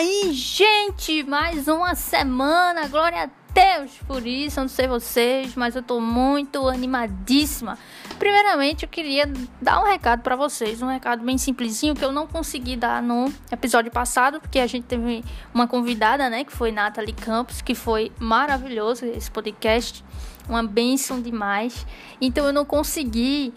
[0.00, 1.22] aí, gente?
[1.24, 4.58] Mais uma semana, glória a Deus por isso.
[4.58, 7.78] Eu não sei vocês, mas eu tô muito animadíssima.
[8.18, 12.26] Primeiramente, eu queria dar um recado para vocês, um recado bem simplesinho que eu não
[12.26, 15.22] consegui dar no episódio passado, porque a gente teve
[15.52, 20.02] uma convidada, né, que foi Nathalie Campos, que foi maravilhoso esse podcast,
[20.48, 21.86] uma bênção demais.
[22.22, 23.52] Então eu não consegui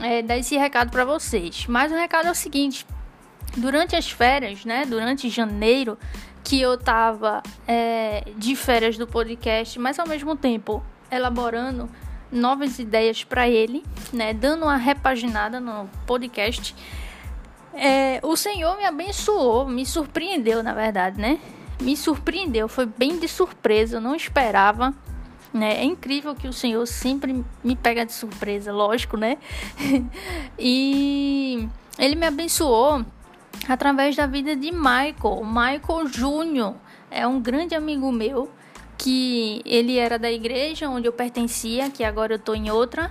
[0.00, 1.66] é, dar esse recado para vocês.
[1.66, 2.86] Mas o recado é o seguinte:
[3.56, 4.84] durante as férias, né?
[4.86, 5.98] Durante janeiro,
[6.42, 11.88] que eu tava é, de férias do podcast, mas ao mesmo tempo elaborando
[12.30, 14.32] novas ideias para ele, né?
[14.32, 16.74] Dando uma repaginada no podcast.
[17.74, 21.38] É, o Senhor me abençoou, me surpreendeu, na verdade, né?
[21.80, 24.94] Me surpreendeu, foi bem de surpresa, eu não esperava.
[25.52, 25.80] Né?
[25.80, 29.36] É incrível que o Senhor sempre me pega de surpresa, lógico, né?
[30.58, 33.04] e ele me abençoou
[33.68, 35.44] através da vida de Michael.
[35.44, 36.74] Michael Júnior
[37.10, 38.50] é um grande amigo meu
[38.98, 43.10] que ele era da igreja onde eu pertencia, que agora eu tô em outra.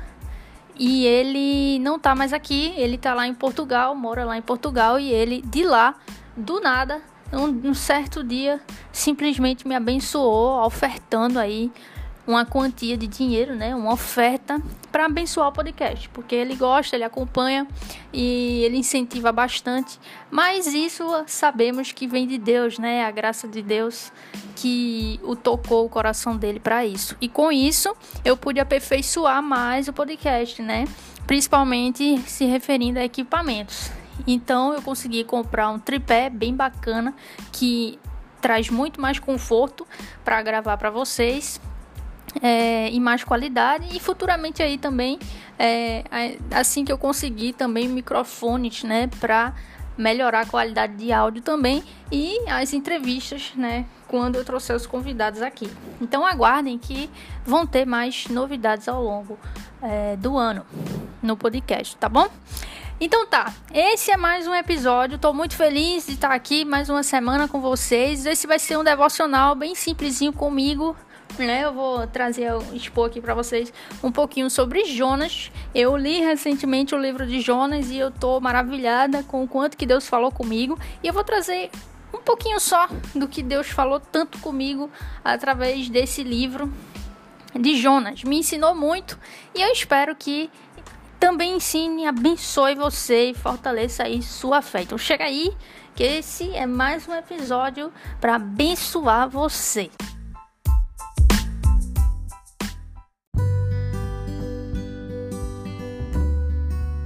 [0.77, 4.99] E ele não tá mais aqui, ele tá lá em Portugal, mora lá em Portugal
[4.99, 5.95] e ele de lá,
[6.35, 8.59] do nada, um, um certo dia,
[8.91, 11.71] simplesmente me abençoou, ofertando aí
[12.25, 17.03] uma quantia de dinheiro, né, uma oferta para abençoar o podcast, porque ele gosta, ele
[17.03, 17.67] acompanha
[18.13, 19.99] e ele incentiva bastante.
[20.29, 24.11] Mas isso sabemos que vem de Deus, né, a graça de Deus
[24.55, 27.15] que o tocou o coração dele para isso.
[27.19, 30.85] E com isso eu pude aperfeiçoar mais o podcast, né,
[31.25, 33.91] principalmente se referindo a equipamentos.
[34.27, 37.13] Então eu consegui comprar um tripé bem bacana
[37.51, 37.97] que
[38.39, 39.87] traz muito mais conforto
[40.23, 41.59] para gravar para vocês
[42.41, 45.19] é, em mais qualidade e futuramente aí também
[45.57, 46.03] é,
[46.51, 49.53] assim que eu conseguir também microfones né para
[49.97, 55.41] melhorar a qualidade de áudio também e as entrevistas né quando eu trouxer os convidados
[55.41, 55.69] aqui
[55.99, 57.09] então aguardem que
[57.45, 59.37] vão ter mais novidades ao longo
[59.81, 60.65] é, do ano
[61.21, 62.29] no podcast tá bom
[63.03, 65.17] então tá, esse é mais um episódio.
[65.17, 68.27] Tô muito feliz de estar aqui mais uma semana com vocês.
[68.27, 70.95] Esse vai ser um devocional bem simplesinho comigo,
[71.37, 71.63] né?
[71.65, 75.51] Eu vou trazer, expor aqui para vocês um pouquinho sobre Jonas.
[75.73, 79.85] Eu li recentemente o livro de Jonas e eu tô maravilhada com o quanto que
[79.85, 80.77] Deus falou comigo.
[81.03, 81.69] E eu vou trazer
[82.13, 84.89] um pouquinho só do que Deus falou tanto comigo
[85.23, 86.71] através desse livro
[87.53, 88.23] de Jonas.
[88.23, 89.17] Me ensinou muito
[89.55, 90.49] e eu espero que
[91.19, 94.81] também ensine, abençoe você e fortaleça aí sua fé.
[94.81, 95.55] Então chega aí
[95.95, 99.91] que esse é mais um episódio para abençoar você.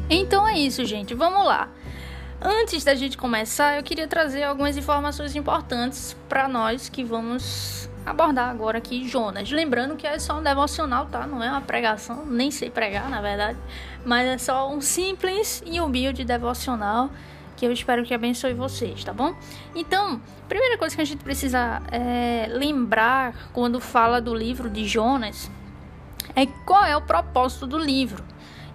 [0.10, 1.14] Então é isso, gente.
[1.14, 1.70] Vamos lá.
[2.42, 8.50] Antes da gente começar, eu queria trazer algumas informações importantes para nós que vamos abordar
[8.50, 9.50] agora aqui Jonas.
[9.50, 11.26] Lembrando que é só um devocional, tá?
[11.26, 13.58] Não é uma pregação, nem sei pregar, na verdade,
[14.06, 17.10] mas é só um simples e humilde devocional
[17.56, 19.34] que eu espero que abençoe vocês, tá bom?
[19.74, 25.50] Então, primeira coisa que a gente precisa é, lembrar quando fala do livro de Jonas
[26.36, 28.24] é qual é o propósito do livro.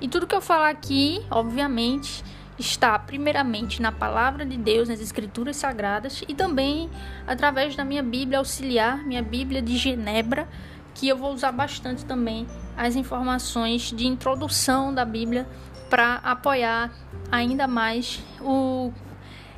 [0.01, 2.25] E tudo que eu falar aqui, obviamente,
[2.59, 6.91] está primeiramente na palavra de Deus, nas escrituras sagradas e também
[7.27, 10.49] através da minha Bíblia auxiliar, minha Bíblia de Genebra,
[10.95, 12.47] que eu vou usar bastante também
[12.77, 15.47] as informações de introdução da Bíblia
[15.89, 16.93] para apoiar
[17.31, 18.93] ainda mais o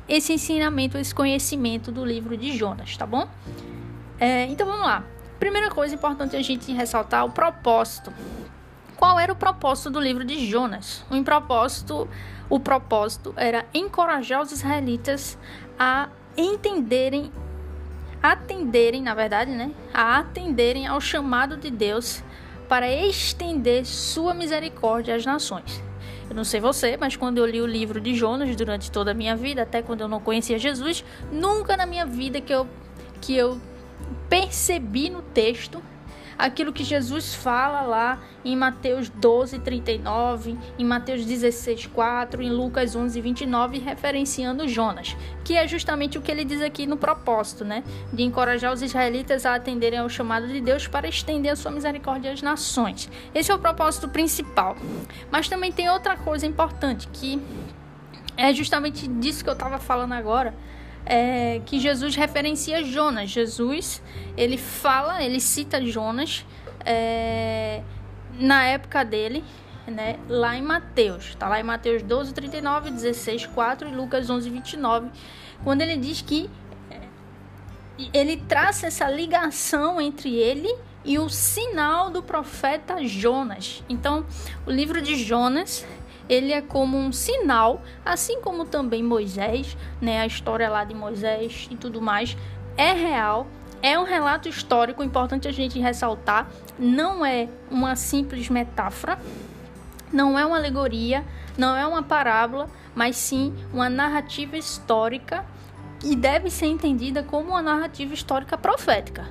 [0.07, 3.27] esse ensinamento, esse conhecimento do livro de Jonas, tá bom?
[4.19, 5.03] É, então vamos lá.
[5.39, 8.11] Primeira coisa importante a gente ressaltar o propósito
[9.03, 11.03] qual era o propósito do livro de Jonas?
[11.11, 12.07] O propósito,
[12.49, 15.37] o propósito era encorajar os israelitas
[15.77, 17.29] a entenderem,
[18.21, 22.23] atenderem, na verdade, né, a atenderem ao chamado de Deus
[22.69, 25.83] para estender sua misericórdia às nações.
[26.29, 29.13] Eu não sei você, mas quando eu li o livro de Jonas durante toda a
[29.13, 32.65] minha vida, até quando eu não conhecia Jesus, nunca na minha vida que eu
[33.19, 33.59] que eu
[34.29, 35.83] percebi no texto
[36.43, 42.97] aquilo que Jesus fala lá em Mateus 12, 39, em Mateus 16, 4, em Lucas
[42.97, 47.81] 11, 29, referenciando Jonas, que é justamente o que ele diz aqui no propósito, né?
[48.11, 52.33] De encorajar os israelitas a atenderem ao chamado de Deus para estender a sua misericórdia
[52.33, 53.09] às nações.
[53.33, 54.75] Esse é o propósito principal.
[55.31, 57.41] Mas também tem outra coisa importante, que
[58.35, 60.53] é justamente disso que eu estava falando agora
[61.05, 63.29] é, que Jesus referencia Jonas.
[63.29, 64.01] Jesus,
[64.37, 66.45] ele fala, ele cita Jonas
[66.85, 67.81] é,
[68.39, 69.43] na época dele,
[69.87, 71.29] né, lá em Mateus.
[71.29, 75.09] Está lá em Mateus 12, 39, 16, 4 e Lucas 11, 29,
[75.63, 76.49] quando ele diz que
[78.13, 80.73] ele traça essa ligação entre ele
[81.05, 83.83] e o sinal do profeta Jonas.
[83.89, 84.25] Então,
[84.65, 85.85] o livro de Jonas
[86.27, 91.67] ele é como um sinal, assim como também Moisés, né, a história lá de Moisés
[91.69, 92.37] e tudo mais,
[92.77, 93.47] é real,
[93.81, 96.49] é um relato histórico, importante a gente ressaltar,
[96.79, 99.19] não é uma simples metáfora,
[100.11, 101.23] não é uma alegoria,
[101.57, 105.45] não é uma parábola, mas sim uma narrativa histórica
[106.03, 109.27] e deve ser entendida como uma narrativa histórica profética.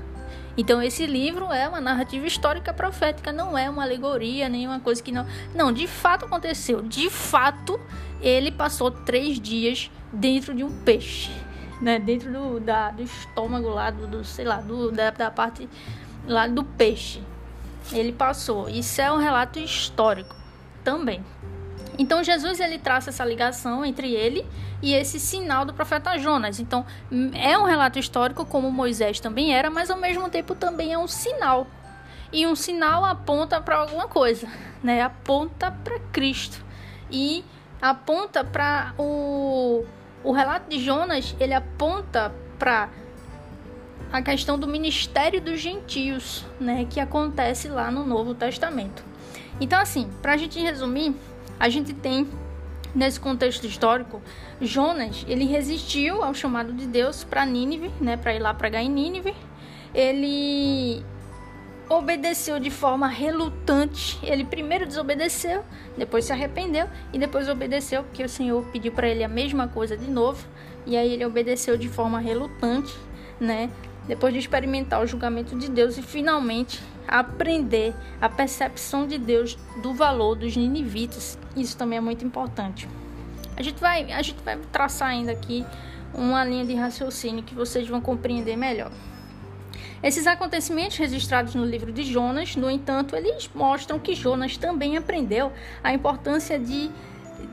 [0.57, 5.11] Então esse livro é uma narrativa histórica profética, não é uma alegoria, nenhuma coisa que
[5.11, 5.27] não.
[5.55, 6.83] Não, de fato aconteceu.
[6.83, 7.81] De fato,
[8.21, 11.31] ele passou três dias dentro de um peixe,
[11.81, 11.99] né?
[11.99, 15.69] Dentro do, da, do estômago lá, do, do sei lá, do, da, da parte
[16.27, 17.23] lá do peixe.
[17.91, 18.69] Ele passou.
[18.69, 20.37] Isso é um relato histórico
[20.85, 21.25] também.
[21.99, 24.47] Então Jesus ele traça essa ligação entre ele
[24.81, 26.59] e esse sinal do profeta Jonas.
[26.59, 26.85] Então
[27.35, 31.09] é um relato histórico como Moisés também era, mas ao mesmo tempo também é um
[31.09, 31.67] sinal.
[32.33, 34.49] E um sinal aponta para alguma coisa,
[34.83, 35.03] né?
[35.03, 36.65] Aponta para Cristo.
[37.11, 37.45] E
[37.81, 39.85] aponta para o
[40.25, 42.89] o relato de Jonas, ele aponta para
[44.13, 49.03] a questão do ministério dos gentios, né, que acontece lá no Novo Testamento.
[49.61, 51.15] Então assim, para a gente resumir,
[51.63, 52.27] a gente tem
[52.93, 54.21] nesse contexto histórico,
[54.61, 58.91] Jonas, ele resistiu ao chamado de Deus para Nínive, né, para ir lá pregar em
[58.91, 59.33] Nínive.
[59.95, 61.05] Ele
[61.89, 64.19] obedeceu de forma relutante.
[64.25, 65.65] Ele primeiro desobedeceu,
[65.97, 69.97] depois se arrependeu e depois obedeceu porque o Senhor pediu para ele a mesma coisa
[69.97, 70.45] de novo.
[70.85, 72.93] E aí ele obedeceu de forma relutante,
[73.39, 73.71] né?
[74.09, 79.95] Depois de experimentar o julgamento de Deus e finalmente aprender a percepção de Deus do
[79.95, 81.39] valor dos ninivitas.
[81.57, 82.89] Isso também é muito importante.
[83.57, 85.65] A gente vai, a gente vai traçar ainda aqui
[86.15, 88.91] uma linha de raciocínio que vocês vão compreender melhor.
[90.03, 95.53] Esses acontecimentos registrados no livro de Jonas, no entanto, eles mostram que Jonas também aprendeu
[95.83, 96.91] a importância de,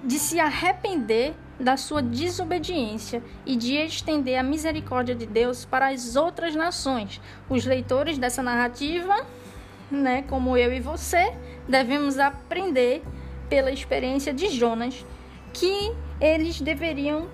[0.03, 6.15] de se arrepender da sua desobediência e de estender a misericórdia de Deus para as
[6.15, 7.21] outras nações.
[7.49, 9.25] Os leitores dessa narrativa
[9.91, 11.33] né, como eu e você,
[11.67, 13.01] devemos aprender
[13.49, 15.05] pela experiência de Jonas
[15.53, 15.91] que
[16.21, 17.27] eles deveriam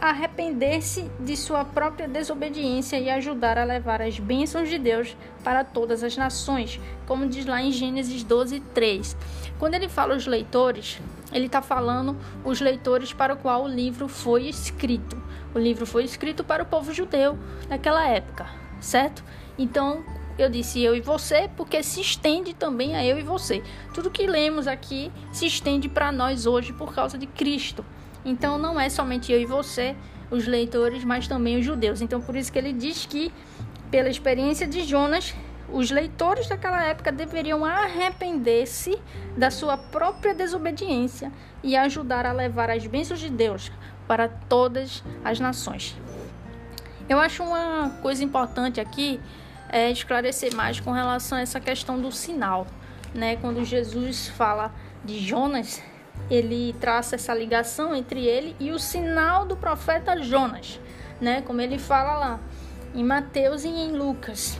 [0.00, 6.02] arrepender-se de sua própria desobediência e ajudar a levar as bênçãos de Deus para todas
[6.02, 9.16] as nações, como diz lá em Gênesis 12, 3.
[9.58, 10.98] Quando ele fala os leitores,
[11.32, 15.20] ele está falando os leitores para o qual o livro foi escrito.
[15.54, 17.38] O livro foi escrito para o povo judeu
[17.68, 18.46] naquela época,
[18.80, 19.22] certo?
[19.58, 20.04] Então,
[20.38, 23.62] eu disse eu e você, porque se estende também a eu e você.
[23.94, 27.84] Tudo que lemos aqui se estende para nós hoje por causa de Cristo.
[28.24, 29.96] Então não é somente eu e você,
[30.30, 32.00] os leitores, mas também os judeus.
[32.00, 33.32] Então por isso que ele diz que,
[33.90, 35.34] pela experiência de Jonas,
[35.72, 38.98] os leitores daquela época deveriam arrepender-se
[39.36, 41.32] da sua própria desobediência
[41.62, 43.72] e ajudar a levar as bênçãos de Deus
[44.06, 45.96] para todas as nações.
[47.08, 49.20] Eu acho uma coisa importante aqui
[49.68, 52.66] é, esclarecer mais com relação a essa questão do sinal.
[53.14, 53.36] Né?
[53.36, 54.72] Quando Jesus fala
[55.04, 55.82] de Jonas,
[56.30, 60.80] ele traça essa ligação entre ele e o sinal do profeta Jonas,
[61.20, 61.42] né?
[61.42, 62.40] como ele fala lá
[62.94, 64.58] em Mateus e em Lucas.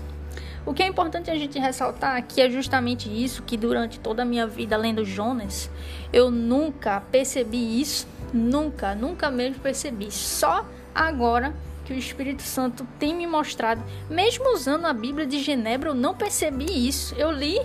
[0.67, 4.25] O que é importante a gente ressaltar aqui é justamente isso, que durante toda a
[4.25, 5.71] minha vida lendo Jonas,
[6.13, 10.11] eu nunca percebi isso, nunca, nunca mesmo percebi.
[10.11, 11.55] Só agora
[11.87, 13.83] que o Espírito Santo tem me mostrado.
[14.11, 17.15] Mesmo usando a Bíblia de Genebra, eu não percebi isso.
[17.15, 17.61] Eu li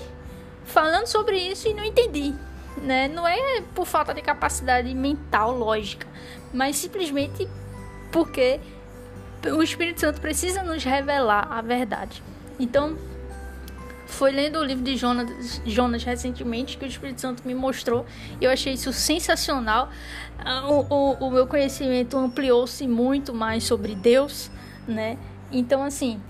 [0.64, 2.34] falando sobre isso e não entendi.
[2.78, 3.08] Né?
[3.08, 6.08] Não é por falta de capacidade mental, lógica,
[6.54, 7.48] mas simplesmente
[8.12, 8.60] porque
[9.54, 12.24] o Espírito Santo precisa nos revelar a verdade.
[12.60, 12.96] Então,
[14.12, 18.06] foi lendo o livro de Jonas, Jonas recentemente que o Espírito Santo me mostrou
[18.40, 19.90] e eu achei isso sensacional.
[20.38, 24.52] Ah, o, o, o meu conhecimento ampliou-se muito mais sobre Deus,
[24.88, 25.18] né?
[25.52, 26.22] Então, assim,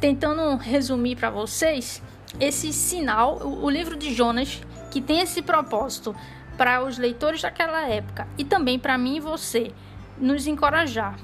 [0.00, 2.02] tentando resumir para vocês,
[2.40, 4.60] esse sinal, o, o livro de Jonas,
[4.90, 6.14] que tem esse propósito
[6.56, 9.70] para os leitores daquela época e também para mim e você,
[10.18, 11.18] nos encorajar,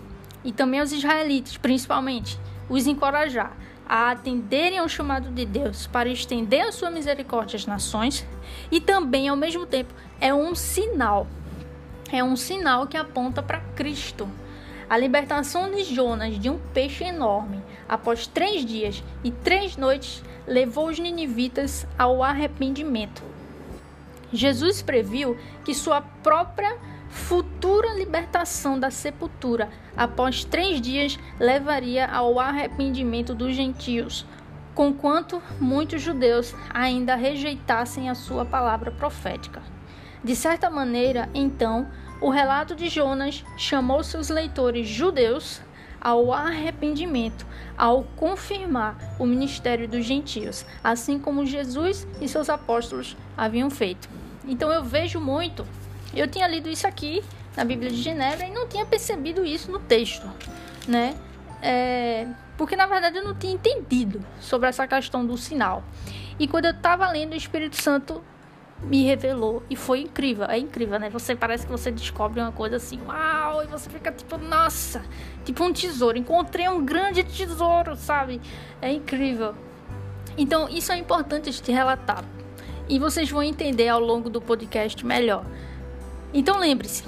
[0.44, 3.56] e também os israelitas, principalmente, os encorajar
[3.92, 8.26] a atenderem ao chamado de Deus para estender a sua misericórdia às nações
[8.70, 11.26] e também, ao mesmo tempo, é um sinal.
[12.10, 14.26] É um sinal que aponta para Cristo.
[14.88, 20.88] A libertação de Jonas de um peixe enorme, após três dias e três noites, levou
[20.88, 23.22] os ninivitas ao arrependimento.
[24.32, 26.78] Jesus previu que sua própria
[27.12, 34.26] futura libertação da sepultura após três dias levaria ao arrependimento dos gentios,
[34.74, 39.62] conquanto muitos judeus ainda rejeitassem a sua palavra profética.
[40.24, 41.86] De certa maneira, então,
[42.20, 45.60] o relato de Jonas chamou seus leitores judeus
[46.00, 53.68] ao arrependimento, ao confirmar o ministério dos gentios, assim como Jesus e seus apóstolos haviam
[53.68, 54.08] feito.
[54.46, 55.66] Então eu vejo muito,
[56.20, 57.22] eu tinha lido isso aqui
[57.56, 60.26] na Bíblia de Genebra e não tinha percebido isso no texto,
[60.86, 61.14] né?
[61.60, 62.26] É,
[62.56, 65.82] porque na verdade eu não tinha entendido sobre essa questão do sinal.
[66.38, 68.22] E quando eu estava lendo, o Espírito Santo
[68.82, 70.44] me revelou e foi incrível.
[70.46, 71.08] É incrível, né?
[71.10, 75.04] Você parece que você descobre uma coisa assim, uau, e você fica tipo, nossa,
[75.44, 76.18] tipo um tesouro.
[76.18, 78.40] Encontrei um grande tesouro, sabe?
[78.80, 79.54] É incrível.
[80.36, 82.24] Então, isso é importante te relatar.
[82.88, 85.44] E vocês vão entender ao longo do podcast melhor.
[86.34, 87.04] Então, lembre-se,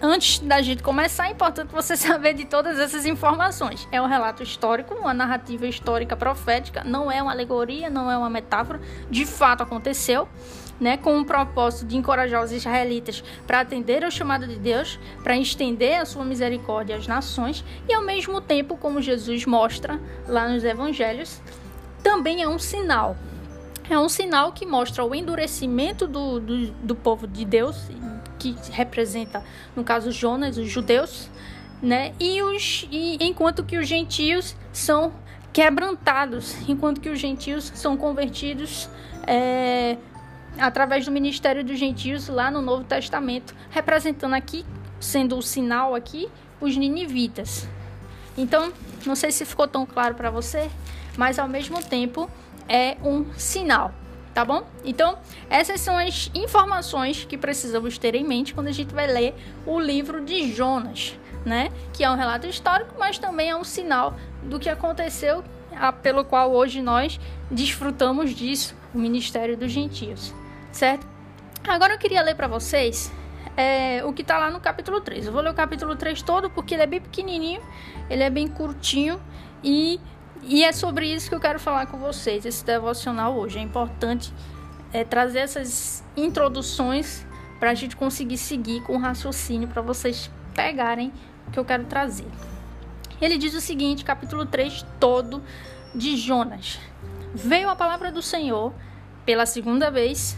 [0.00, 3.88] antes da gente começar, é importante você saber de todas essas informações.
[3.90, 8.30] É um relato histórico, uma narrativa histórica profética, não é uma alegoria, não é uma
[8.30, 8.80] metáfora,
[9.10, 10.28] de fato aconteceu
[10.80, 15.36] né, com o propósito de encorajar os israelitas para atender ao chamado de Deus, para
[15.36, 20.64] estender a sua misericórdia às nações e ao mesmo tempo, como Jesus mostra lá nos
[20.64, 21.40] evangelhos,
[22.02, 23.16] também é um sinal.
[23.90, 27.88] É um sinal que mostra o endurecimento do, do, do povo de Deus,
[28.38, 29.42] que representa,
[29.74, 31.28] no caso, Jonas, os judeus,
[31.82, 32.12] né?
[32.18, 35.12] E, os, e enquanto que os gentios são
[35.52, 38.88] quebrantados, enquanto que os gentios são convertidos
[39.26, 39.96] é,
[40.58, 44.64] através do ministério dos gentios lá no Novo Testamento, representando aqui,
[45.00, 46.28] sendo o sinal aqui,
[46.60, 47.68] os ninivitas.
[48.36, 48.72] Então,
[49.04, 50.70] não sei se ficou tão claro para você,
[51.16, 52.30] mas ao mesmo tempo
[52.68, 53.92] é um sinal,
[54.38, 54.64] tá bom?
[54.84, 55.18] Então,
[55.50, 59.34] essas são as informações que precisamos ter em mente quando a gente vai ler
[59.66, 61.70] o livro de Jonas, né?
[61.92, 64.14] Que é um relato histórico, mas também é um sinal
[64.44, 65.42] do que aconteceu,
[66.02, 67.18] pelo qual hoje nós
[67.50, 70.32] desfrutamos disso, o ministério dos gentios
[70.70, 71.04] certo?
[71.66, 73.12] Agora eu queria ler para vocês
[73.56, 75.26] é, o que está lá no capítulo 3.
[75.26, 77.60] Eu vou ler o capítulo 3 todo porque ele é bem pequenininho,
[78.08, 79.20] ele é bem curtinho
[79.62, 80.00] e,
[80.42, 83.58] e é sobre isso que eu quero falar com vocês, esse devocional hoje.
[83.58, 84.32] É importante
[84.92, 87.26] é, trazer essas introduções
[87.58, 91.12] para a gente conseguir seguir com o raciocínio para vocês pegarem
[91.46, 92.26] o que eu quero trazer.
[93.20, 95.42] Ele diz o seguinte, capítulo 3 todo
[95.94, 96.78] de Jonas.
[97.34, 98.72] Veio a palavra do Senhor
[99.26, 100.36] pela segunda vez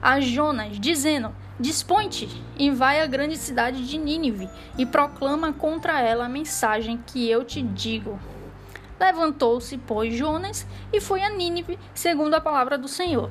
[0.00, 6.26] a Jonas, dizendo: Dispõe-te e vai à grande cidade de Nínive e proclama contra ela
[6.26, 8.18] a mensagem que eu te digo.
[9.02, 13.30] Levantou-se, pois, Jonas e foi a Nínive, segundo a palavra do Senhor.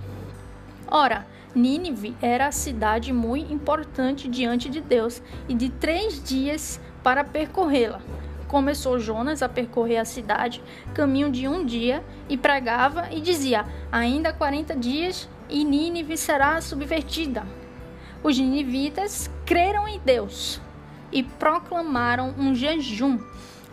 [0.86, 1.26] Ora,
[1.56, 8.02] Nínive era a cidade muito importante diante de Deus e de três dias para percorrê-la.
[8.50, 10.62] Começou Jonas a percorrer a cidade,
[10.94, 17.46] caminho de um dia, e pregava e dizia: Ainda quarenta dias e Nínive será subvertida.
[18.22, 20.60] Os ninivitas creram em Deus
[21.14, 23.18] e proclamaram um jejum.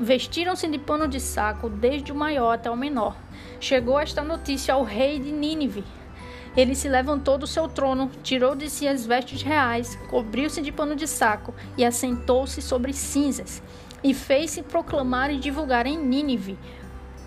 [0.01, 3.17] Vestiram-se de pano de saco, desde o maior até o menor.
[3.59, 5.83] Chegou esta notícia ao rei de Nínive.
[6.57, 10.95] Ele se levantou do seu trono, tirou de si as vestes reais, cobriu-se de pano
[10.95, 13.61] de saco e assentou-se sobre cinzas,
[14.03, 16.57] e fez-se proclamar e divulgar em Nínive.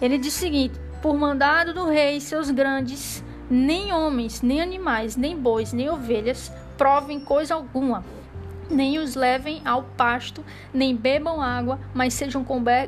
[0.02, 5.38] Ele disse o seguinte: Por mandado do rei, seus grandes nem homens, nem animais, nem
[5.38, 8.04] bois, nem ovelhas provem coisa alguma,
[8.72, 12.46] nem os levem ao pasto, nem bebam água, mas sejam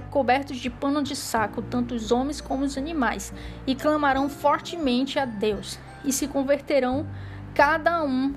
[0.10, 3.34] cobertos de pano de saco, tanto os homens como os animais,
[3.68, 7.06] e clamarão fortemente a Deus, e se converterão
[7.54, 8.34] cada um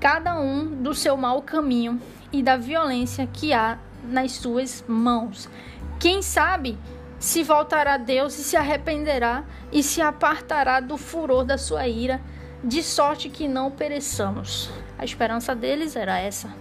[0.00, 2.00] cada um do seu mau caminho
[2.32, 5.48] e da violência que há nas suas mãos.
[5.98, 6.78] Quem sabe
[7.18, 9.42] se voltará a Deus e se arrependerá
[9.72, 12.20] e se apartará do furor da sua ira,
[12.62, 14.70] de sorte que não pereçamos.
[14.98, 16.52] A esperança deles era essa.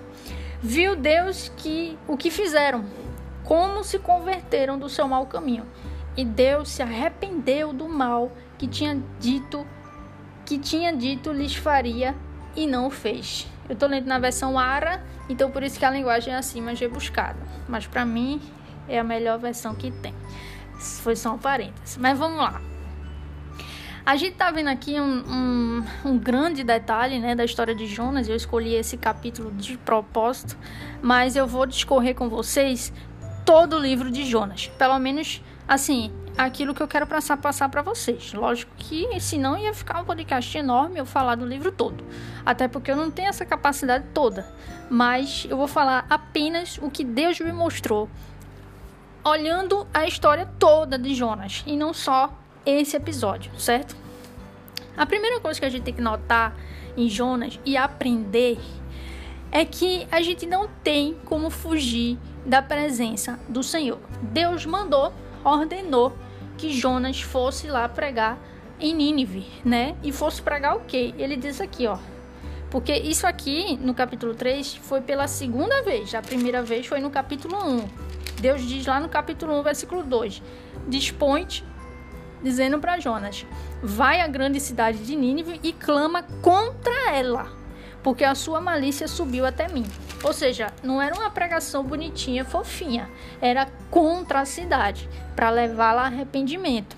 [0.62, 2.86] Viu Deus que o que fizeram,
[3.44, 5.66] como se converteram do seu mau caminho,
[6.16, 9.66] e Deus se arrependeu do mal que tinha dito
[10.46, 12.16] que tinha dito lhes faria
[12.56, 13.46] e não fez.
[13.68, 16.80] Eu estou lendo na versão Ara, então por isso que a linguagem é assim mais
[16.80, 17.38] rebuscada.
[17.68, 18.42] Mas para mim
[18.88, 20.13] é a melhor versão que tem.
[20.80, 21.98] Foi só um parênteses.
[21.98, 22.62] Mas vamos lá.
[24.08, 28.30] A gente tá vendo aqui um, um, um, grande detalhe né, da história de Jonas.
[28.30, 30.58] Eu escolhi esse capítulo de propósito,
[31.02, 32.94] mas eu vou discorrer com vocês
[33.46, 34.68] todo o livro de Jonas.
[34.78, 38.32] Pelo menos, assim, aquilo que eu quero passar passar para vocês.
[38.32, 42.02] Lógico que senão ia ficar um podcast enorme eu falar do livro todo,
[42.46, 44.48] até porque eu não tenho essa capacidade toda.
[44.90, 48.10] Mas eu vou falar apenas o que Deus me mostrou,
[49.22, 53.96] olhando a história toda de Jonas e não só esse episódio, certo?
[54.96, 56.56] A primeira coisa que a gente tem que notar
[56.96, 58.58] em Jonas e aprender
[59.52, 64.00] é que a gente não tem como fugir da presença do Senhor.
[64.22, 66.14] Deus mandou, ordenou
[66.58, 68.38] que Jonas fosse lá pregar
[68.80, 69.96] em Nínive, né?
[70.04, 71.14] E fosse pregar o quê?
[71.18, 71.98] Ele diz aqui, ó.
[72.70, 76.14] Porque isso aqui, no capítulo 3, foi pela segunda vez.
[76.14, 77.88] A primeira vez foi no capítulo 1.
[78.42, 80.42] Deus diz lá no capítulo 1, versículo 2:
[80.88, 81.48] Dispõe
[82.41, 83.46] dizendo para Jonas:
[83.82, 87.48] Vai à grande cidade de Nínive e clama contra ela,
[88.03, 89.86] porque a sua malícia subiu até mim.
[90.24, 96.06] Ou seja, não era uma pregação bonitinha, fofinha, era contra a cidade, para levá-la a
[96.06, 96.96] arrependimento.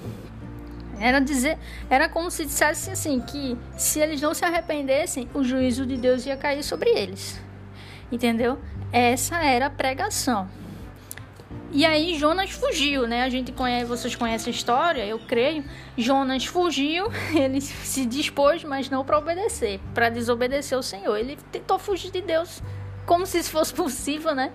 [1.00, 1.58] Era dizer,
[1.90, 6.26] era como se dissesse assim que se eles não se arrependessem, o juízo de Deus
[6.26, 7.40] ia cair sobre eles.
[8.12, 8.60] Entendeu?
[8.92, 10.50] Essa era a pregação.
[11.72, 13.24] E aí Jonas fugiu, né?
[13.24, 15.64] A gente conhece, vocês conhecem a história, eu creio.
[15.96, 21.16] Jonas fugiu, ele se dispôs, mas não para obedecer, para desobedecer ao Senhor.
[21.16, 22.64] Ele tentou fugir de Deus,
[23.06, 24.52] como se isso fosse possível, né?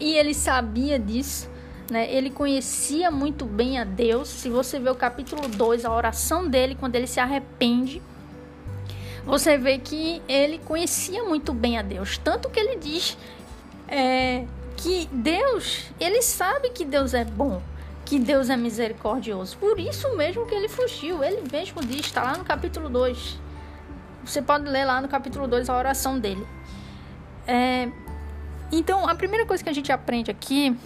[0.00, 1.50] E ele sabia disso,
[1.90, 2.10] né?
[2.10, 4.28] Ele conhecia muito bem a Deus.
[4.28, 8.00] Se você vê o capítulo 2, a oração dele quando ele se arrepende,
[9.26, 13.16] você vê que ele conhecia muito bem a Deus, tanto que ele diz
[13.88, 14.44] é,
[14.84, 17.62] que Deus, ele sabe que Deus é bom,
[18.04, 19.56] que Deus é misericordioso.
[19.56, 21.24] Por isso mesmo que ele fugiu.
[21.24, 23.40] Ele mesmo diz, está lá no capítulo 2.
[24.26, 26.46] Você pode ler lá no capítulo 2 a oração dele.
[27.46, 27.88] É,
[28.70, 30.76] então, a primeira coisa que a gente aprende aqui,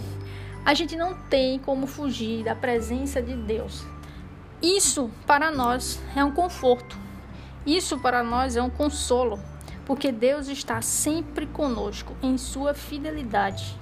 [0.64, 3.84] a gente não tem como fugir da presença de Deus.
[4.62, 6.96] Isso para nós é um conforto.
[7.66, 9.40] Isso para nós é um consolo,
[9.84, 13.76] porque Deus está sempre conosco em sua fidelidade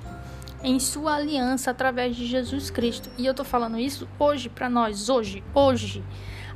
[0.66, 3.08] em sua aliança através de Jesus Cristo.
[3.16, 6.02] E eu tô falando isso hoje para nós, hoje, hoje.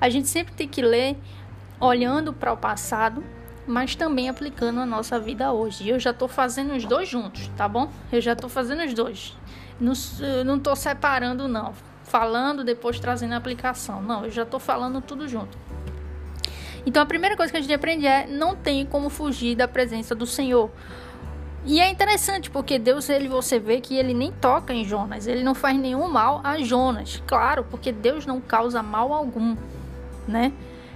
[0.00, 1.16] A gente sempre tem que ler
[1.78, 3.22] olhando para o passado,
[3.68, 5.84] mas também aplicando a nossa vida hoje.
[5.84, 7.88] E eu já tô fazendo os dois juntos, tá bom?
[8.10, 9.36] Eu já tô fazendo os dois.
[9.78, 9.92] Não,
[10.44, 14.02] não tô separando não, falando depois trazendo a aplicação.
[14.02, 15.56] Não, eu já tô falando tudo junto.
[16.84, 20.16] Então a primeira coisa que a gente aprende é não tem como fugir da presença
[20.16, 20.68] do Senhor.
[21.64, 25.44] E é interessante porque Deus, ele você vê que ele nem toca em Jonas, ele
[25.44, 27.22] não faz nenhum mal a Jonas.
[27.26, 29.56] Claro, porque Deus não causa mal algum,
[30.26, 30.52] né?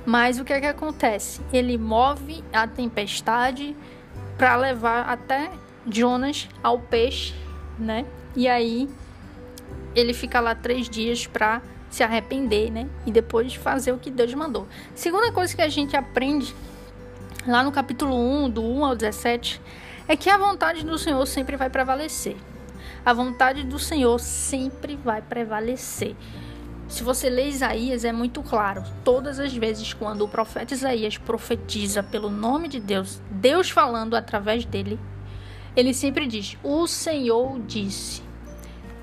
[0.07, 1.41] Mas o que é que acontece?
[1.53, 3.77] Ele move a tempestade
[4.39, 5.51] para levar até
[5.87, 7.35] Jonas ao peixe,
[7.79, 8.07] né?
[8.35, 8.89] E aí
[9.95, 12.89] ele fica lá três dias para se arrepender, né?
[13.07, 14.67] E depois fazer o que Deus mandou.
[14.95, 16.55] Segunda coisa que a gente aprende
[17.47, 19.61] lá no capítulo 1, do 1 ao 17,
[20.07, 22.37] é que a vontade do Senhor sempre vai prevalecer.
[23.05, 26.15] A vontade do Senhor sempre vai prevalecer.
[26.89, 28.85] Se você lê Isaías, é muito claro.
[29.03, 34.65] Todas as vezes quando o profeta Isaías profetiza pelo nome de Deus, Deus falando através
[34.67, 35.01] dele,
[35.75, 38.23] ele sempre diz: O Senhor disse.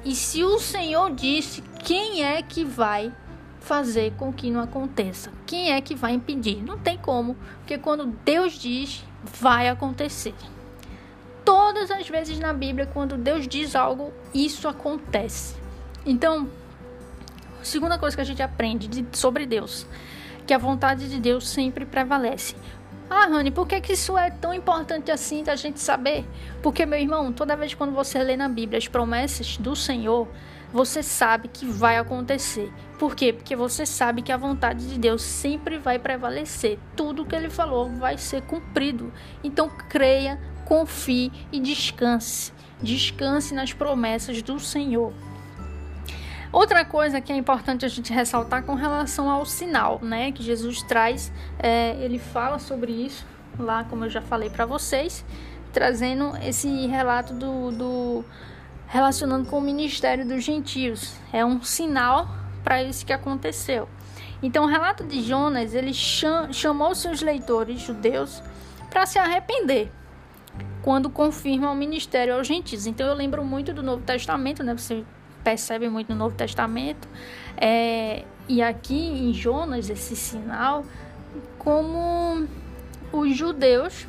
[0.03, 3.13] E se o Senhor disse, quem é que vai
[3.59, 5.31] fazer com que não aconteça?
[5.45, 6.63] Quem é que vai impedir?
[6.63, 10.33] Não tem como, porque quando Deus diz, vai acontecer
[11.43, 15.55] todas as vezes na Bíblia, quando Deus diz algo, isso acontece.
[16.05, 16.49] Então,
[17.61, 19.85] segunda coisa que a gente aprende de, sobre Deus,
[20.45, 22.55] que a vontade de Deus sempre prevalece.
[23.09, 26.25] Ah, Rani, por que, que isso é tão importante assim da gente saber?
[26.63, 30.29] Porque, meu irmão, toda vez quando você lê na Bíblia as promessas do Senhor,
[30.71, 32.71] você sabe que vai acontecer.
[32.97, 33.33] Por quê?
[33.33, 36.79] Porque você sabe que a vontade de Deus sempre vai prevalecer.
[36.95, 39.11] Tudo que ele falou vai ser cumprido.
[39.43, 40.39] Então, creia
[40.71, 42.53] confie e descanse.
[42.81, 45.11] Descanse nas promessas do Senhor.
[46.49, 50.81] Outra coisa que é importante a gente ressaltar com relação ao sinal, né, que Jesus
[50.81, 51.29] traz,
[51.59, 53.25] é, ele fala sobre isso
[53.59, 55.25] lá, como eu já falei para vocês,
[55.73, 58.25] trazendo esse relato do, do
[58.87, 61.15] relacionando com o ministério dos gentios.
[61.33, 62.29] É um sinal
[62.63, 63.89] para isso que aconteceu.
[64.41, 68.41] Então, o relato de Jonas, ele chamou seus leitores judeus
[68.89, 69.91] para se arrepender
[70.81, 72.87] quando confirma o ministério aos gentios.
[72.87, 74.75] Então eu lembro muito do Novo Testamento, né?
[74.75, 75.03] Você
[75.43, 77.07] percebe muito no Novo Testamento.
[77.57, 80.85] É, e aqui em Jonas, esse sinal,
[81.57, 82.47] como
[83.11, 84.07] os judeus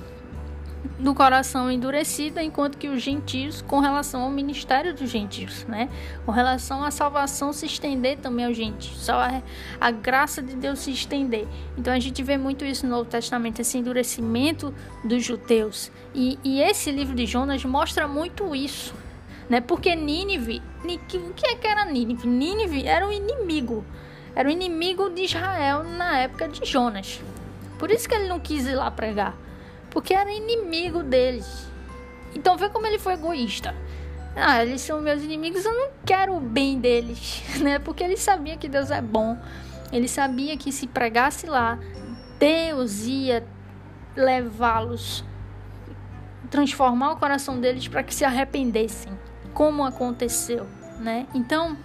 [0.98, 5.88] do coração endurecido, enquanto que os gentios, com relação ao ministério dos gentios, né?
[6.26, 9.42] Com relação à salvação se estender também aos gentios, só a,
[9.80, 11.46] a graça de Deus se estender.
[11.78, 15.90] Então a gente vê muito isso no Novo Testamento, esse endurecimento dos judeus.
[16.14, 18.94] E, e esse livro de Jonas mostra muito isso,
[19.48, 19.60] né?
[19.60, 22.26] Porque Nínive, o que é que era Nínive?
[22.26, 23.84] Nínive era o inimigo,
[24.34, 27.20] era o inimigo de Israel na época de Jonas.
[27.78, 29.36] Por isso que ele não quis ir lá pregar
[29.92, 31.70] porque era inimigo deles.
[32.34, 33.74] Então vê como ele foi egoísta.
[34.34, 37.78] Ah, eles são meus inimigos, eu não quero o bem deles, né?
[37.78, 39.38] Porque ele sabia que Deus é bom.
[39.92, 41.78] Ele sabia que se pregasse lá,
[42.38, 43.46] Deus ia
[44.16, 45.22] levá-los,
[46.50, 49.12] transformar o coração deles para que se arrependessem,
[49.52, 50.66] como aconteceu,
[50.98, 51.26] né?
[51.34, 51.76] Então,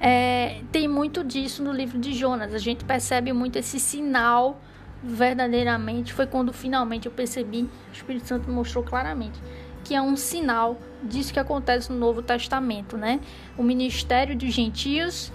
[0.00, 2.52] é, tem muito disso no livro de Jonas.
[2.52, 4.60] A gente percebe muito esse sinal
[5.02, 9.40] verdadeiramente foi quando finalmente eu percebi, o Espírito Santo mostrou claramente
[9.84, 13.20] que é um sinal disso que acontece no Novo Testamento, né?
[13.56, 15.32] O ministério dos gentios,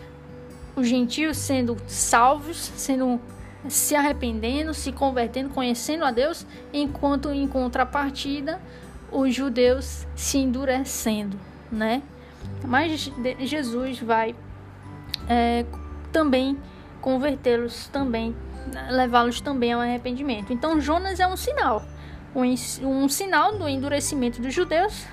[0.75, 3.19] os gentios sendo salvos, sendo
[3.67, 8.61] se arrependendo, se convertendo, conhecendo a Deus, enquanto em contrapartida
[9.11, 11.39] os judeus se endurecendo,
[11.71, 12.03] né?
[12.63, 14.35] Mas Jesus vai
[15.27, 15.65] é,
[16.11, 16.57] também
[17.01, 18.35] convertê-los também
[18.89, 20.51] levá-los também ao arrependimento.
[20.51, 21.83] Então, Jonas é um sinal,
[22.35, 25.05] um, sinal do endurecimento dos judeus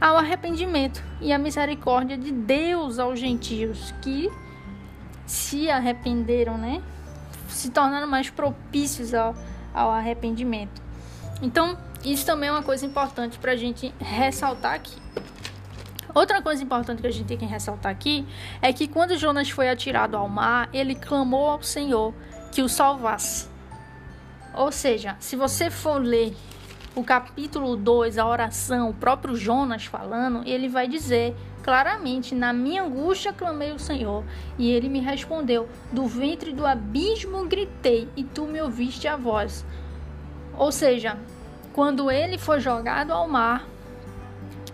[0.00, 4.30] ao arrependimento e a misericórdia de Deus aos gentios que
[5.26, 6.82] se arrependeram, né?
[7.48, 9.34] Se tornaram mais propícios ao,
[9.72, 10.82] ao arrependimento.
[11.40, 15.04] Então, isso também é uma coisa importante para a gente ressaltar aqui.
[16.14, 18.24] Outra coisa importante que a gente tem que ressaltar aqui
[18.62, 22.14] é que quando Jonas foi atirado ao mar, ele clamou ao Senhor
[22.54, 23.48] que o salvasse.
[24.54, 26.36] Ou seja, se você for ler
[26.94, 32.84] o capítulo 2, a oração, o próprio Jonas falando, ele vai dizer claramente: Na minha
[32.84, 34.22] angústia clamei o Senhor,
[34.56, 39.66] e ele me respondeu: Do ventre do abismo gritei, e tu me ouviste a voz.
[40.56, 41.18] Ou seja,
[41.72, 43.66] quando ele foi jogado ao mar,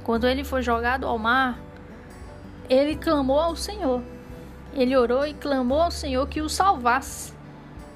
[0.05, 1.59] quando ele foi jogado ao mar,
[2.69, 4.03] ele clamou ao Senhor.
[4.75, 7.40] Ele orou e clamou ao Senhor que o salvasse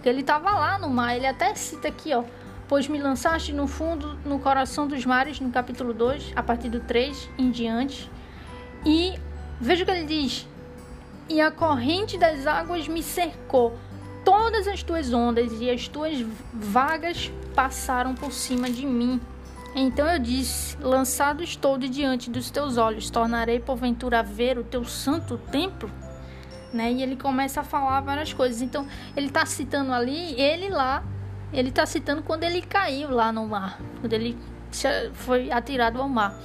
[0.08, 1.16] ele estava lá no mar.
[1.16, 2.24] Ele até cita aqui, ó.
[2.66, 6.80] Pois me lançaste no fundo, no coração dos mares, no capítulo 2, a partir do
[6.80, 8.10] 3 em diante.
[8.84, 9.14] E
[9.60, 10.48] veja o que ele diz:
[11.28, 13.76] E a corrente das águas me cercou.
[14.24, 19.20] Todas as tuas ondas e as tuas vagas passaram por cima de mim.
[19.74, 24.64] Então eu disse: Lançado estou de diante dos teus olhos, tornarei porventura a ver o
[24.64, 25.90] teu santo templo
[26.74, 26.92] né?
[26.92, 28.60] E ele começa a falar várias coisas.
[28.60, 31.04] Então, ele está citando ali, ele lá,
[31.52, 34.36] ele está citando quando ele caiu lá no mar, quando ele
[35.12, 36.36] foi atirado ao mar.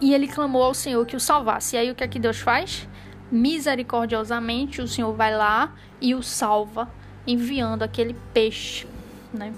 [0.00, 1.76] E ele clamou ao Senhor que o salvasse.
[1.76, 2.88] E aí o que é que Deus faz?
[3.30, 6.88] Misericordiosamente, o Senhor vai lá e o salva,
[7.26, 8.86] enviando aquele peixe,
[9.32, 9.52] né?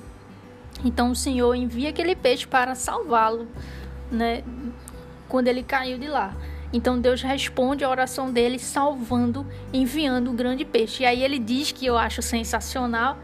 [0.84, 3.48] Então o Senhor envia aquele peixe para salvá-lo,
[4.10, 4.42] né?
[5.28, 6.34] Quando ele caiu de lá.
[6.74, 11.04] Então Deus responde a oração dele salvando, enviando o grande peixe.
[11.04, 13.16] E aí ele diz que eu acho sensacional,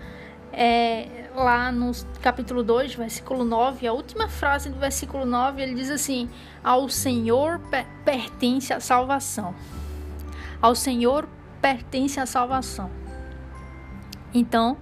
[0.52, 1.90] é, lá no
[2.22, 6.30] capítulo 2, versículo 9, a última frase do versículo 9, ele diz assim:
[6.62, 7.60] Ao Senhor
[8.04, 9.52] pertence a salvação.
[10.62, 11.28] Ao Senhor
[11.60, 12.88] pertence a salvação.
[14.32, 14.76] Então,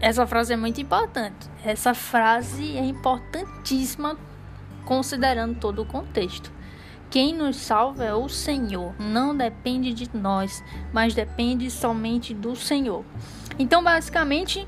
[0.00, 1.48] essa frase é muito importante.
[1.64, 4.18] Essa frase é importantíssima
[4.84, 6.55] considerando todo o contexto.
[7.10, 13.04] Quem nos salva é o Senhor, não depende de nós, mas depende somente do Senhor.
[13.58, 14.66] Então, basicamente,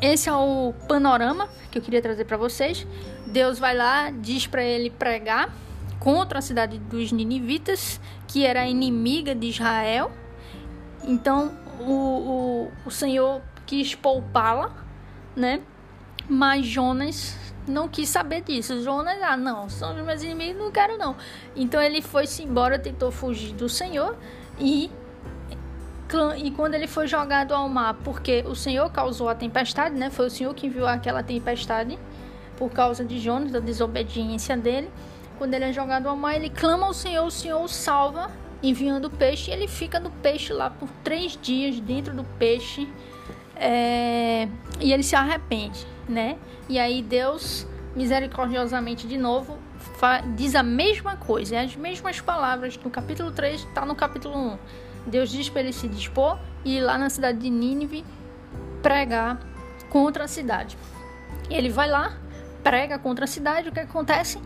[0.00, 2.86] esse é o panorama que eu queria trazer para vocês.
[3.26, 5.54] Deus vai lá, diz para ele pregar
[5.98, 10.10] contra a cidade dos ninivitas, que era inimiga de Israel.
[11.04, 14.72] Então, o, o, o Senhor quis poupá-la,
[15.36, 15.60] né?
[16.28, 17.36] Mas Jonas
[17.66, 18.82] não quis saber disso.
[18.82, 21.16] Jonas, ah, não, são os meus inimigos, não quero não.
[21.56, 24.16] Então ele foi-se embora, tentou fugir do Senhor
[24.58, 24.90] e
[26.36, 30.10] e quando ele foi jogado ao mar, porque o Senhor causou a tempestade, né?
[30.10, 31.98] Foi o Senhor que enviou aquela tempestade
[32.56, 34.88] por causa de Jonas, da desobediência dele.
[35.38, 38.30] Quando ele é jogado ao mar, ele clama ao Senhor, o Senhor o salva,
[38.62, 42.88] enviando o peixe, e ele fica no peixe lá por três dias dentro do peixe,
[43.56, 44.46] é...
[44.80, 46.38] e ele se arrepende né?
[46.68, 49.58] E aí Deus, misericordiosamente de novo,
[50.34, 54.58] diz a mesma coisa, as mesmas palavras no capítulo 3, está no capítulo 1.
[55.06, 58.04] Deus diz para ele se dispor e ir lá na cidade de Nínive
[58.82, 59.38] pregar
[59.90, 60.76] contra a cidade.
[61.50, 62.16] Ele vai lá,
[62.62, 64.40] prega contra a cidade, o que acontece?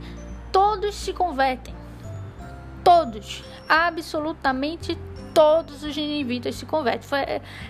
[0.50, 1.74] Todos se convertem.
[2.82, 4.98] Todos, absolutamente
[5.34, 7.08] todos os ninivitas se convertem.
[7.08, 7.20] Foi,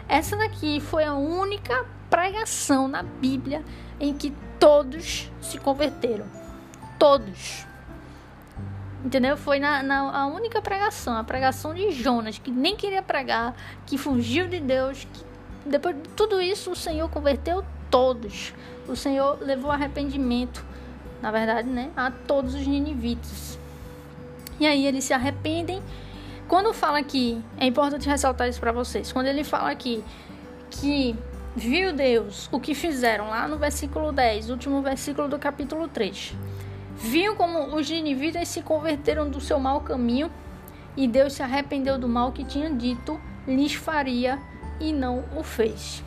[0.09, 3.65] essa daqui foi a única pregação na Bíblia
[4.01, 6.27] em que todos se converteram.
[6.99, 7.67] Todos.
[9.05, 9.37] Entendeu?
[9.37, 13.55] Foi na, na, a única pregação, a pregação de Jonas, que nem queria pregar,
[13.87, 15.07] que fugiu de Deus.
[15.13, 15.25] Que,
[15.69, 18.53] depois de tudo isso, o Senhor converteu todos.
[18.89, 20.65] O Senhor levou arrependimento,
[21.23, 23.59] na verdade, né, a todos os ninivitas.
[24.59, 25.81] E aí eles se arrependem.
[26.49, 29.13] Quando fala aqui, é importante ressaltar isso para vocês.
[29.13, 30.03] Quando ele fala aqui
[30.71, 31.15] que
[31.59, 36.37] viu Deus o que fizeram lá no versículo 10, último versículo do capítulo 3
[36.97, 40.31] Viu como os ninivitas se converteram do seu mau caminho
[40.97, 44.39] e Deus se arrependeu do mal que tinha dito lhes faria
[44.81, 46.03] e não o fez.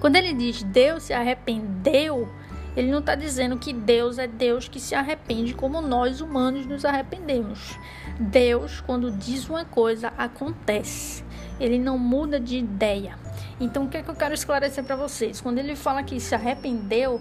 [0.00, 2.28] Quando ele diz Deus se arrependeu,
[2.76, 6.84] ele não está dizendo que Deus é Deus que se arrepende como nós humanos nos
[6.84, 7.78] arrependemos.
[8.18, 11.24] Deus, quando diz uma coisa, acontece.
[11.60, 13.16] Ele não muda de ideia.
[13.60, 15.40] Então, o que, é que eu quero esclarecer para vocês?
[15.40, 17.20] Quando ele fala que se arrependeu,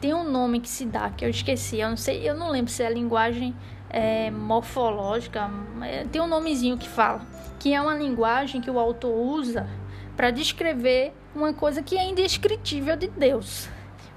[0.00, 2.72] tem um nome que se dá, que eu esqueci, eu não sei, eu não lembro
[2.72, 3.54] se é linguagem
[3.90, 5.50] é, morfológica,
[5.82, 7.20] é, tem um nomezinho que fala,
[7.58, 9.68] que é uma linguagem que o autor usa
[10.16, 13.68] para descrever uma coisa que é indescritível de Deus.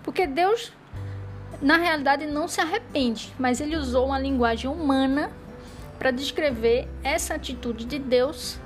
[0.04, 0.72] Porque Deus,
[1.62, 5.32] na realidade, não se arrepende, mas ele usou uma linguagem humana
[6.00, 8.60] para descrever essa atitude de Deus.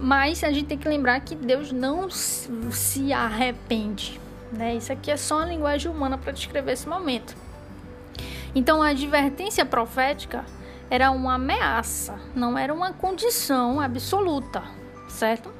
[0.00, 4.18] Mas a gente tem que lembrar que Deus não se arrepende.
[4.50, 4.74] Né?
[4.76, 7.36] Isso aqui é só uma linguagem humana para descrever esse momento.
[8.54, 10.44] Então, a advertência profética
[10.88, 14.64] era uma ameaça, não era uma condição absoluta,
[15.08, 15.52] certo?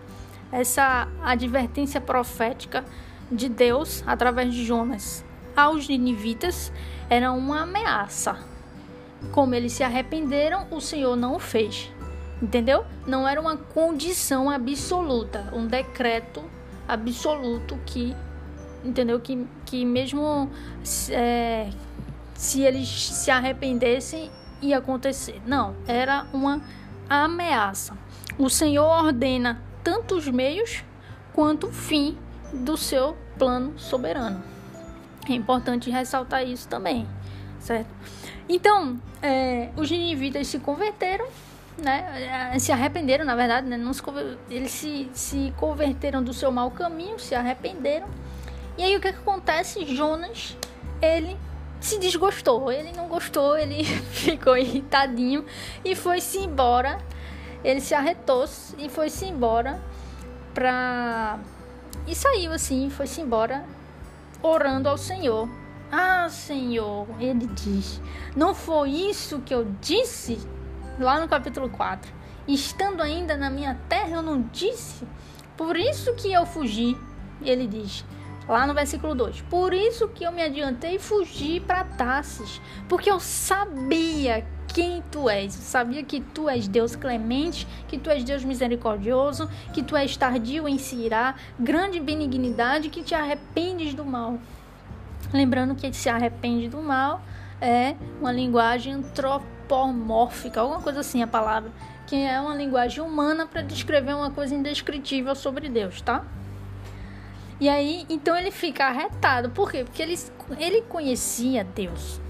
[0.50, 2.84] Essa advertência profética
[3.30, 5.24] de Deus através de Jonas
[5.54, 6.72] aos ninivitas
[7.08, 8.38] era uma ameaça.
[9.30, 11.92] Como eles se arrependeram, o Senhor não o fez.
[12.40, 12.84] Entendeu?
[13.06, 16.42] Não era uma condição absoluta, um decreto
[16.88, 18.16] absoluto que
[18.84, 19.20] entendeu?
[19.20, 20.50] Que, que mesmo
[21.10, 21.70] é,
[22.34, 25.40] se eles se arrependessem, ia acontecer.
[25.46, 26.62] Não, era uma
[27.08, 27.96] ameaça.
[28.38, 30.84] O Senhor ordena tanto os meios
[31.32, 32.16] quanto o fim
[32.52, 34.42] do seu plano soberano.
[35.28, 37.06] É importante ressaltar isso também,
[37.58, 37.88] certo?
[38.48, 41.26] Então, é, os ninivitas se converteram,
[41.80, 42.52] né?
[42.54, 43.76] É, se arrependeram, na verdade, né?
[43.76, 44.02] Não se,
[44.48, 48.08] eles se, se converteram do seu mau caminho, se arrependeram
[48.80, 49.84] e aí o que, que acontece?
[49.94, 50.56] Jonas,
[51.02, 51.36] ele
[51.82, 55.44] se desgostou, ele não gostou, ele ficou irritadinho
[55.84, 56.98] e foi-se embora.
[57.62, 58.46] Ele se arretou
[58.78, 59.78] e foi-se embora
[60.54, 61.38] pra.
[62.06, 63.66] E saiu assim, foi-se embora
[64.42, 65.46] orando ao Senhor.
[65.92, 68.00] Ah, Senhor, ele diz:
[68.34, 70.38] Não foi isso que eu disse
[71.00, 72.12] lá no capítulo 4.
[72.46, 75.06] Estando ainda na minha terra, eu não disse.
[75.56, 76.96] Por isso que eu fugi.
[77.42, 78.04] Ele diz:
[78.48, 79.42] lá no versículo 2.
[79.42, 85.28] Por isso que eu me adiantei e fugi para Tarsis, porque eu sabia quem tu
[85.28, 85.54] és.
[85.54, 90.16] Eu sabia que tu és Deus clemente, que tu és Deus misericordioso, que tu és
[90.16, 94.38] tardio em se irar, grande benignidade, que te arrependes do mal.
[95.32, 97.22] Lembrando que se arrepende do mal
[97.60, 99.02] é uma linguagem
[99.70, 101.70] antropomórfica, alguma coisa assim a palavra,
[102.06, 106.24] que é uma linguagem humana para descrever uma coisa indescritível sobre Deus, tá?
[107.60, 109.50] E aí, então ele fica arretado.
[109.50, 109.84] Por quê?
[109.84, 110.18] Porque ele,
[110.58, 112.20] ele conhecia Deus.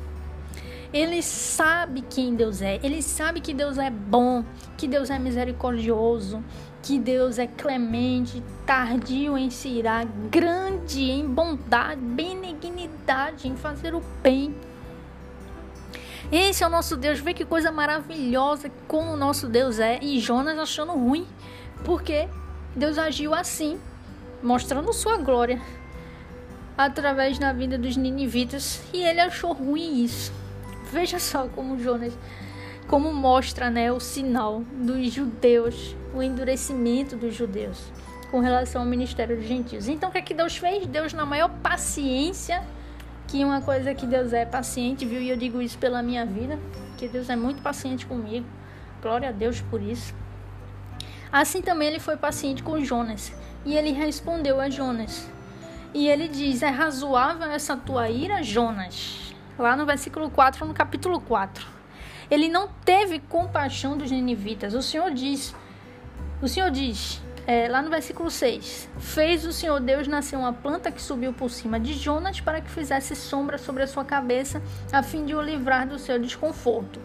[0.92, 2.80] Ele sabe quem Deus é.
[2.82, 4.44] Ele sabe que Deus é bom,
[4.76, 6.42] que Deus é misericordioso,
[6.82, 14.02] que Deus é clemente, tardio em se irar, grande em bondade, benignidade, em fazer o
[14.20, 14.52] bem.
[16.32, 17.18] Esse é o nosso Deus.
[17.18, 19.98] Vê que coisa maravilhosa como o nosso Deus é.
[20.00, 21.26] E Jonas achando ruim,
[21.84, 22.28] porque
[22.74, 23.80] Deus agiu assim
[24.42, 25.60] mostrando sua glória
[26.76, 30.32] através da vida dos ninivitas e ele achou ruim isso.
[30.92, 32.16] Veja só como Jonas,
[32.88, 37.78] como mostra né, o sinal dos judeus, o endurecimento dos judeus
[38.30, 39.88] com relação ao ministério dos gentios.
[39.88, 40.86] Então o que é que Deus fez?
[40.86, 42.62] Deus na maior paciência,
[43.30, 45.22] que uma coisa que Deus é paciente, viu?
[45.22, 46.58] E eu digo isso pela minha vida,
[46.98, 48.44] que Deus é muito paciente comigo.
[49.00, 50.12] Glória a Deus por isso.
[51.30, 53.32] Assim também ele foi paciente com Jonas.
[53.64, 55.30] E ele respondeu a Jonas.
[55.94, 59.32] E ele diz: É razoável essa tua ira, Jonas?
[59.56, 61.64] Lá no versículo 4, no capítulo 4.
[62.28, 64.74] Ele não teve compaixão dos ninivitas.
[64.74, 65.54] O Senhor diz:
[66.42, 70.90] O Senhor diz, é, lá no versículo 6: Fez o Senhor Deus nascer uma planta
[70.90, 75.02] que subiu por cima de Jonas para que fizesse sombra sobre a sua cabeça, a
[75.02, 77.00] fim de o livrar do seu desconforto.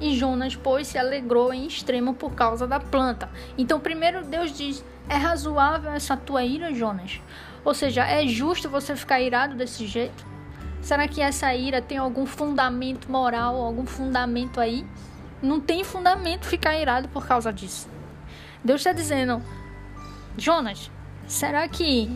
[0.00, 3.28] E Jonas, pois, se alegrou em extremo por causa da planta.
[3.56, 7.20] Então, primeiro Deus diz: É razoável essa tua ira, Jonas?
[7.64, 10.26] Ou seja, é justo você ficar irado desse jeito?
[10.82, 14.84] Será que essa ira tem algum fundamento moral, algum fundamento aí?
[15.40, 17.93] Não tem fundamento ficar irado por causa disso.
[18.64, 19.42] Deus está dizendo:
[20.38, 20.90] Jonas,
[21.26, 22.10] será que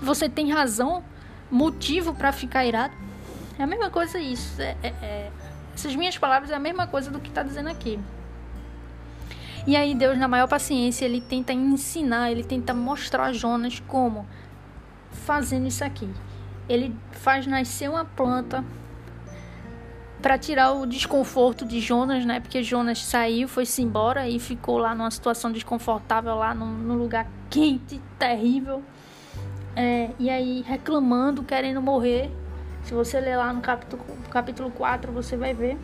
[0.00, 1.04] você tem razão,
[1.50, 2.94] motivo para ficar irado?
[3.58, 4.60] É a mesma coisa isso.
[4.60, 5.30] É, é, é,
[5.74, 8.00] essas minhas palavras é a mesma coisa do que está dizendo aqui.
[9.66, 14.26] E aí Deus, na maior paciência, ele tenta ensinar, ele tenta mostrar a Jonas como
[15.10, 16.08] fazendo isso aqui.
[16.68, 18.64] Ele faz nascer uma planta
[20.26, 22.40] para tirar o desconforto de Jonas, né?
[22.40, 27.28] Porque Jonas saiu, foi-se embora e ficou lá numa situação desconfortável, lá num, num lugar
[27.48, 28.82] quente, terrível.
[29.76, 32.28] É, e aí reclamando, querendo morrer.
[32.82, 35.78] Se você ler lá no capítulo, capítulo 4, você vai ver.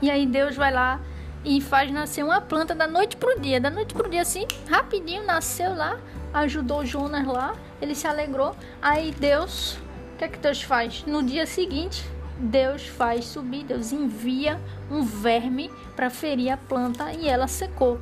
[0.00, 1.00] E aí Deus vai lá
[1.44, 3.60] e faz nascer uma planta da noite pro dia.
[3.60, 5.98] Da noite pro dia, assim, rapidinho nasceu lá,
[6.32, 8.54] ajudou Jonas lá, ele se alegrou.
[8.80, 9.72] Aí Deus,
[10.14, 11.02] o que é que Deus faz?
[11.04, 12.04] No dia seguinte,
[12.38, 18.00] Deus faz subir, Deus envia um verme para ferir a planta e ela secou.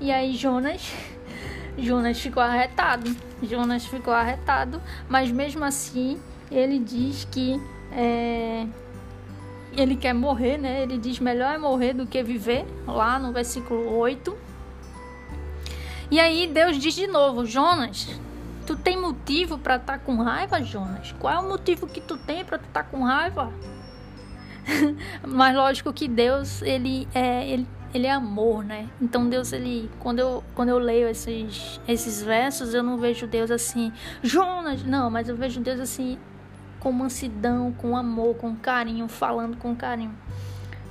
[0.00, 0.92] E aí Jonas,
[1.78, 3.14] Jonas ficou arretado.
[3.42, 7.60] Jonas ficou arretado, mas mesmo assim ele diz que
[7.92, 8.66] é,
[9.76, 10.82] ele quer morrer, né?
[10.82, 14.36] Ele diz melhor é morrer do que viver, lá no versículo 8.
[16.10, 18.08] E aí Deus diz de novo, Jonas,
[18.70, 21.10] tu tem motivo para estar tá com raiva, Jonas?
[21.18, 23.52] Qual é o motivo que tu tem para estar tá com raiva?
[25.26, 28.88] Mas lógico que Deus, ele é, ele, ele é amor, né?
[29.02, 33.50] Então Deus, ele, quando eu, quando eu leio esses, esses versos, eu não vejo Deus
[33.50, 36.16] assim, Jonas, não, mas eu vejo Deus assim,
[36.78, 40.14] com mansidão, com amor, com carinho, falando com carinho.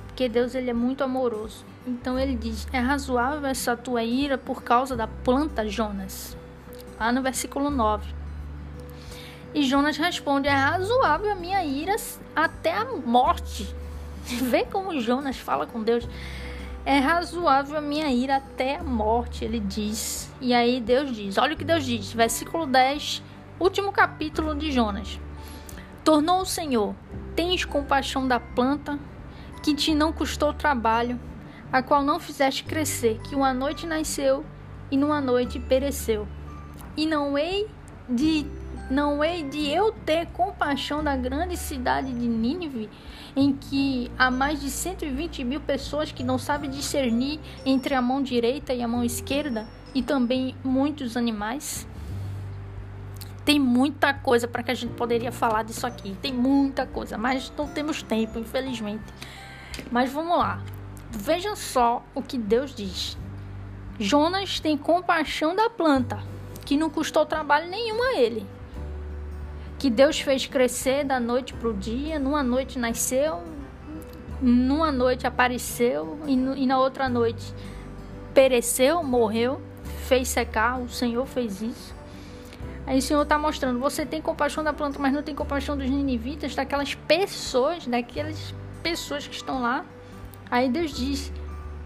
[0.06, 1.64] Porque Deus, ele é muito amoroso.
[1.86, 6.38] Então ele diz: É razoável essa tua ira por causa da planta, Jonas?
[7.00, 8.14] Lá no versículo 9.
[9.54, 11.96] E Jonas responde: É razoável a minha ira
[12.36, 13.74] até a morte.
[14.22, 16.06] Vê como Jonas fala com Deus.
[16.84, 20.30] É razoável a minha ira até a morte, ele diz.
[20.40, 23.22] E aí Deus diz: Olha o que Deus diz, versículo 10,
[23.58, 25.18] último capítulo de Jonas.
[26.04, 26.94] Tornou o Senhor:
[27.34, 28.98] Tens compaixão da planta
[29.62, 31.18] que te não custou trabalho,
[31.72, 34.44] a qual não fizeste crescer, que uma noite nasceu
[34.90, 36.26] e numa noite pereceu
[36.96, 37.68] e não hei
[38.08, 38.46] de
[38.90, 42.90] não hei de eu ter compaixão da grande cidade de Nínive,
[43.36, 48.20] em que há mais de 120 mil pessoas que não sabem discernir entre a mão
[48.20, 51.86] direita e a mão esquerda, e também muitos animais?
[53.44, 57.52] Tem muita coisa para que a gente poderia falar disso aqui, tem muita coisa, mas
[57.56, 59.04] não temos tempo, infelizmente.
[59.90, 60.60] Mas vamos lá.
[61.12, 63.16] Vejam só o que Deus diz.
[64.00, 66.20] Jonas tem compaixão da planta
[66.70, 68.46] que não custou trabalho nenhum a ele.
[69.76, 73.42] Que Deus fez crescer da noite para o dia, numa noite nasceu,
[74.40, 77.52] numa noite apareceu e, e na outra noite
[78.32, 79.60] pereceu, morreu,
[80.06, 81.92] fez secar, o Senhor fez isso.
[82.86, 85.90] Aí o Senhor está mostrando, você tem compaixão da planta, mas não tem compaixão dos
[85.90, 89.84] ninivitas, daquelas pessoas, daquelas pessoas que estão lá.
[90.48, 91.32] Aí Deus diz,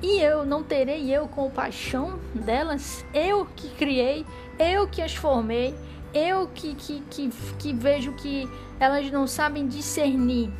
[0.02, 3.02] e eu não terei eu compaixão delas?
[3.14, 4.26] Eu que criei,
[4.58, 5.74] eu que as formei,
[6.12, 10.50] eu que, que, que, que vejo que elas não sabem discernir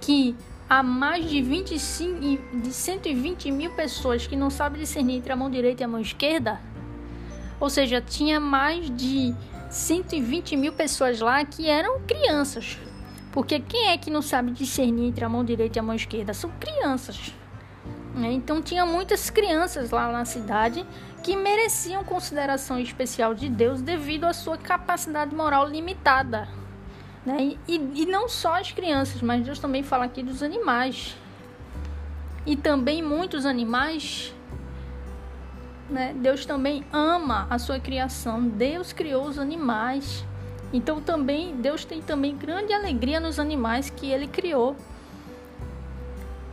[0.00, 0.34] que
[0.68, 5.50] há mais de 25, de 120 mil pessoas que não sabem discernir entre a mão
[5.50, 6.60] direita e a mão esquerda.
[7.58, 9.34] Ou seja, tinha mais de
[9.68, 12.78] 120 mil pessoas lá que eram crianças.
[13.32, 16.32] Porque quem é que não sabe discernir entre a mão direita e a mão esquerda?
[16.32, 17.32] São crianças.
[18.14, 18.32] Né?
[18.32, 20.84] Então tinha muitas crianças lá na cidade
[21.22, 26.48] que mereciam consideração especial de Deus devido à sua capacidade moral limitada.
[27.24, 27.56] Né?
[27.68, 31.16] E, e não só as crianças, mas Deus também fala aqui dos animais.
[32.46, 34.34] E também muitos animais.
[35.88, 36.14] Né?
[36.16, 38.42] Deus também ama a sua criação.
[38.42, 40.24] Deus criou os animais.
[40.72, 44.76] Então também Deus tem também grande alegria nos animais que ele criou.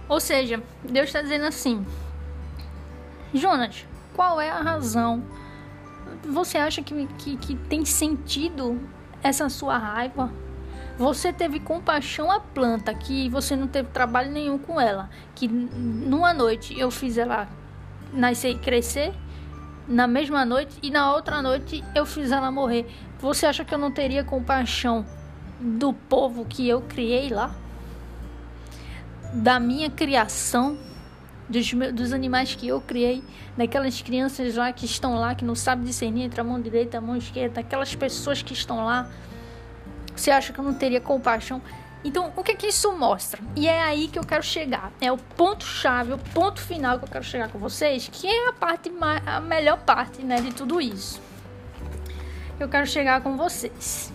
[0.10, 1.86] Ou seja, Deus está dizendo assim:
[3.34, 3.86] Jonas,
[4.18, 5.24] qual é a razão?
[6.28, 8.82] Você acha que, que, que tem sentido
[9.22, 10.34] essa sua raiva?
[10.98, 16.34] Você teve compaixão à planta, que você não teve trabalho nenhum com ela, que numa
[16.34, 17.48] noite eu fiz ela
[18.12, 19.14] nascer e crescer,
[19.88, 22.88] na mesma noite e na outra noite eu fiz ela morrer.
[23.20, 25.06] Você acha que eu não teria compaixão
[25.60, 27.56] do povo que eu criei lá?
[29.32, 30.80] Da minha criação?
[31.50, 33.24] Dos, dos animais que eu criei,
[33.56, 37.00] daquelas crianças lá que estão lá, que não sabem discernir entre a mão direita e
[37.00, 39.10] a mão esquerda, daquelas pessoas que estão lá.
[40.16, 41.62] Você acha que eu não teria compaixão?
[42.04, 43.42] Então, o que que isso mostra?
[43.56, 44.92] E é aí que eu quero chegar.
[45.02, 48.50] É o ponto chave, o ponto final que eu quero chegar com vocês, que é
[48.50, 48.92] a parte
[49.26, 51.22] a melhor parte, né, de tudo isso.
[52.60, 54.12] Eu quero chegar com vocês.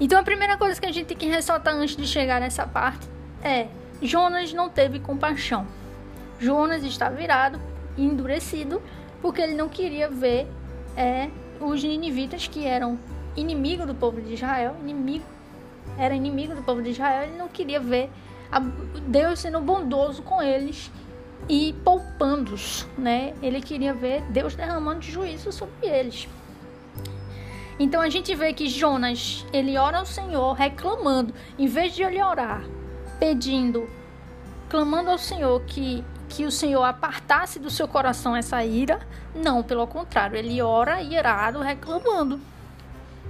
[0.00, 3.06] Então, a primeira coisa que a gente tem que ressaltar antes de chegar nessa parte
[3.42, 3.68] é:
[4.00, 5.66] Jonas não teve compaixão.
[6.42, 7.60] Jonas está virado,
[7.96, 8.82] endurecido,
[9.20, 10.48] porque ele não queria ver
[10.96, 11.30] é,
[11.60, 12.98] os ninivitas que eram
[13.36, 15.24] inimigo do povo de Israel, inimigo
[15.98, 18.10] era inimigo do povo de Israel, ele não queria ver
[19.06, 20.90] Deus sendo bondoso com eles
[21.48, 23.34] e poupando-os, né?
[23.42, 26.28] Ele queria ver Deus derramando juízo sobre eles.
[27.78, 32.22] Então a gente vê que Jonas, ele ora ao Senhor reclamando, em vez de ele
[32.22, 32.64] orar,
[33.18, 33.88] pedindo,
[34.68, 39.86] clamando ao Senhor que que o Senhor apartasse do seu coração essa ira, não, pelo
[39.86, 42.40] contrário, ele ora irado, reclamando.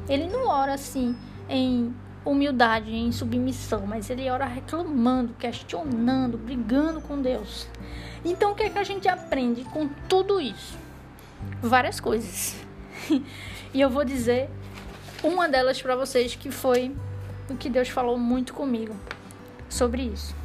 [0.09, 1.17] Ele não ora assim
[1.49, 1.93] em
[2.25, 7.67] humildade, em submissão, mas ele ora reclamando, questionando, brigando com Deus.
[8.25, 10.79] Então o que é que a gente aprende com tudo isso?
[11.61, 12.55] Várias coisas.
[13.75, 14.49] e eu vou dizer
[15.25, 16.95] uma delas para vocês que foi
[17.51, 18.95] o que Deus falou muito comigo
[19.69, 20.42] sobre isso.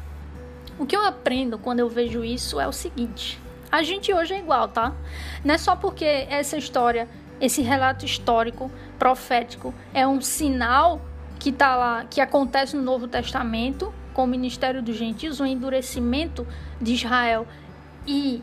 [0.78, 4.38] O que eu aprendo quando eu vejo isso é o seguinte: a gente hoje é
[4.38, 4.94] igual, tá?
[5.44, 7.08] Não é só porque essa história,
[7.40, 11.00] esse relato histórico, profético, é um sinal
[11.38, 16.46] que tá lá, que acontece no Novo Testamento, com o ministério dos gentios, o endurecimento
[16.80, 17.46] de Israel
[18.06, 18.42] e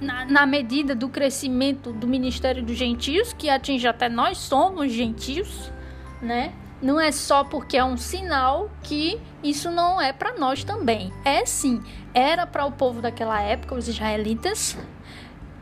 [0.00, 5.72] na, na, medida do crescimento do ministério dos gentios, que atinge até nós somos gentios,
[6.20, 6.52] né?
[6.84, 11.10] Não é só porque é um sinal que isso não é para nós também.
[11.24, 11.82] É sim,
[12.12, 14.76] era para o povo daquela época, os israelitas,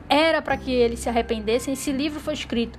[0.08, 1.74] era para que eles se arrependessem.
[1.74, 2.76] Esse livro foi escrito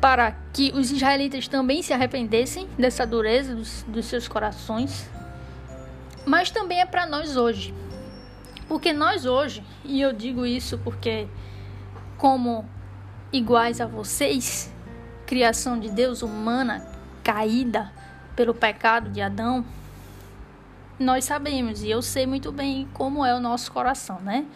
[0.00, 5.08] para que os israelitas também se arrependessem dessa dureza dos, dos seus corações,
[6.26, 7.72] mas também é para nós hoje.
[8.66, 11.28] Porque nós hoje, e eu digo isso porque,
[12.18, 12.68] como
[13.32, 14.74] iguais a vocês,
[15.24, 16.93] criação de Deus humana,
[17.24, 17.90] caída
[18.36, 19.64] pelo pecado de Adão,
[20.98, 24.46] nós sabemos e eu sei muito bem como é o nosso coração, né?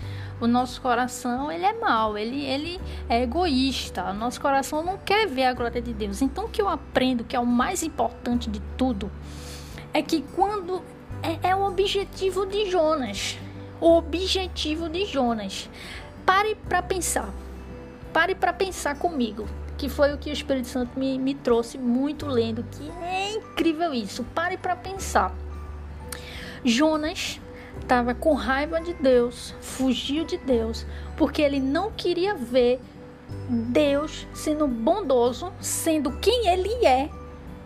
[0.41, 4.05] O nosso coração, ele é mau, ele, ele é egoísta.
[4.05, 6.23] O nosso coração não quer ver a glória de Deus.
[6.23, 9.11] Então, o que eu aprendo, que é o mais importante de tudo,
[9.93, 10.81] é que quando
[11.25, 13.37] é, é o objetivo de Jonas,
[13.81, 15.69] o objetivo de Jonas.
[16.25, 17.31] Pare para pensar.
[18.13, 19.49] Pare para pensar comigo
[19.79, 23.95] que foi o que o Espírito Santo me, me trouxe muito lendo, que é incrível
[23.95, 24.25] isso.
[24.35, 25.33] Pare para pensar.
[26.65, 27.41] Jonas
[27.81, 30.85] estava com raiva de Deus, fugiu de Deus,
[31.17, 32.81] porque ele não queria ver
[33.49, 37.09] Deus sendo bondoso, sendo quem ele é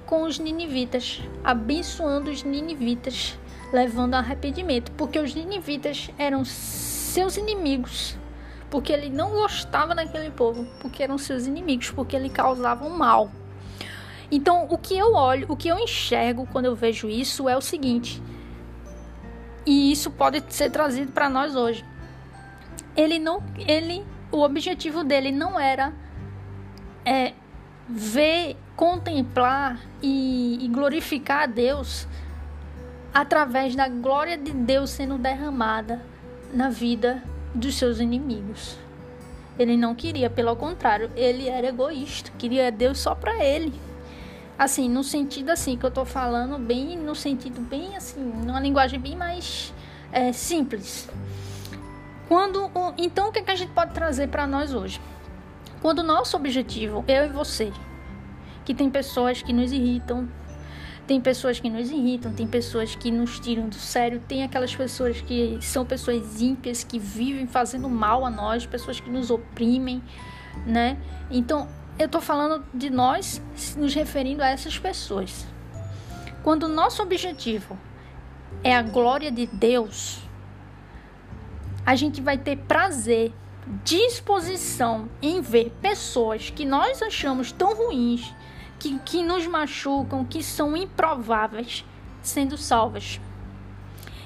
[0.04, 3.38] com os ninivitas, abençoando os ninivitas,
[3.72, 8.18] levando a arrependimento, porque os ninivitas eram seus inimigos
[8.72, 13.30] porque ele não gostava daquele povo, porque eram seus inimigos, porque ele causava um mal.
[14.30, 17.60] Então, o que eu olho, o que eu enxergo quando eu vejo isso é o
[17.60, 18.22] seguinte,
[19.66, 21.84] e isso pode ser trazido para nós hoje.
[22.96, 25.92] Ele não, ele, o objetivo dele não era
[27.04, 27.34] é,
[27.86, 32.08] ver, contemplar e, e glorificar a Deus
[33.12, 36.00] através da glória de Deus sendo derramada
[36.54, 37.22] na vida
[37.55, 38.76] dos seus inimigos.
[39.59, 43.72] Ele não queria, pelo contrário, ele era egoísta, queria Deus só para ele.
[44.59, 48.98] Assim, no sentido assim que eu tô falando, bem no sentido bem assim, numa linguagem
[48.98, 49.72] bem mais
[50.12, 51.09] é, simples.
[52.28, 55.00] Quando, então, o que, é que a gente pode trazer para nós hoje?
[55.82, 57.72] Quando o nosso objetivo, eu e você,
[58.64, 60.28] que tem pessoas que nos irritam,
[61.07, 65.20] tem pessoas que nos irritam, tem pessoas que nos tiram do sério, tem aquelas pessoas
[65.20, 70.03] que são pessoas ímpias, que vivem fazendo mal a nós, pessoas que nos oprimem,
[70.66, 70.96] né?
[71.30, 73.42] Então, eu tô falando de nós
[73.76, 75.46] nos referindo a essas pessoas.
[76.42, 77.78] Quando o nosso objetivo
[78.62, 80.20] é a glória de Deus,
[81.84, 83.32] a gente vai ter prazer,
[83.84, 88.32] disposição em ver pessoas que nós achamos tão ruins,
[88.83, 91.85] que, que nos machucam, que são improváveis,
[92.20, 93.20] sendo salvas.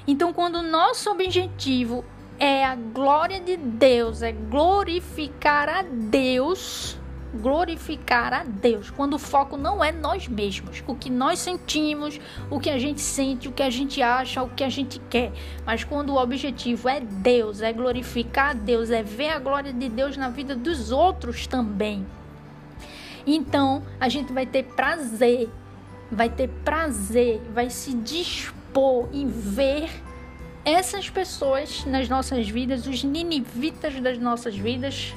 [0.07, 2.03] Então, quando o nosso objetivo
[2.39, 6.97] é a glória de Deus, é glorificar a Deus
[7.33, 12.57] glorificar a Deus, quando o foco não é nós mesmos, o que nós sentimos, o
[12.57, 15.33] que a gente sente, o que a gente acha, o que a gente quer,
[15.65, 19.89] mas quando o objetivo é Deus, é glorificar a Deus, é ver a glória de
[19.89, 22.07] Deus na vida dos outros também.
[23.29, 25.49] Então, a gente vai ter prazer,
[26.09, 29.89] vai ter prazer, vai se dispor em ver
[30.63, 35.13] essas pessoas nas nossas vidas, os ninivitas das nossas vidas,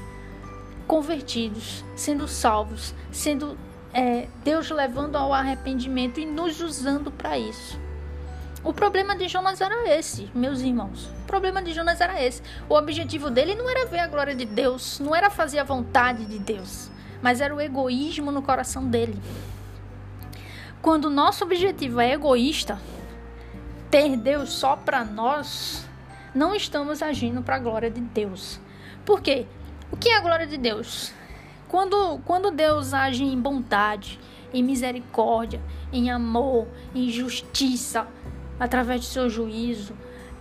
[0.88, 3.56] convertidos, sendo salvos, sendo
[3.94, 7.78] é, Deus levando ao arrependimento e nos usando para isso.
[8.64, 11.06] O problema de Jonas era esse, meus irmãos.
[11.22, 12.42] O problema de Jonas era esse.
[12.68, 16.26] O objetivo dele não era ver a glória de Deus, não era fazer a vontade
[16.26, 16.90] de Deus,
[17.22, 19.20] mas era o egoísmo no coração dele.
[20.82, 22.80] Quando o nosso objetivo é egoísta,
[23.90, 25.86] ter Deus só para nós,
[26.34, 28.60] não estamos agindo para a glória de Deus.
[29.04, 29.46] Por quê?
[29.90, 31.12] O que é a glória de Deus?
[31.68, 34.18] Quando, quando Deus age em bondade,
[34.52, 35.60] em misericórdia,
[35.92, 38.06] em amor, em justiça,
[38.58, 39.94] através de seu juízo,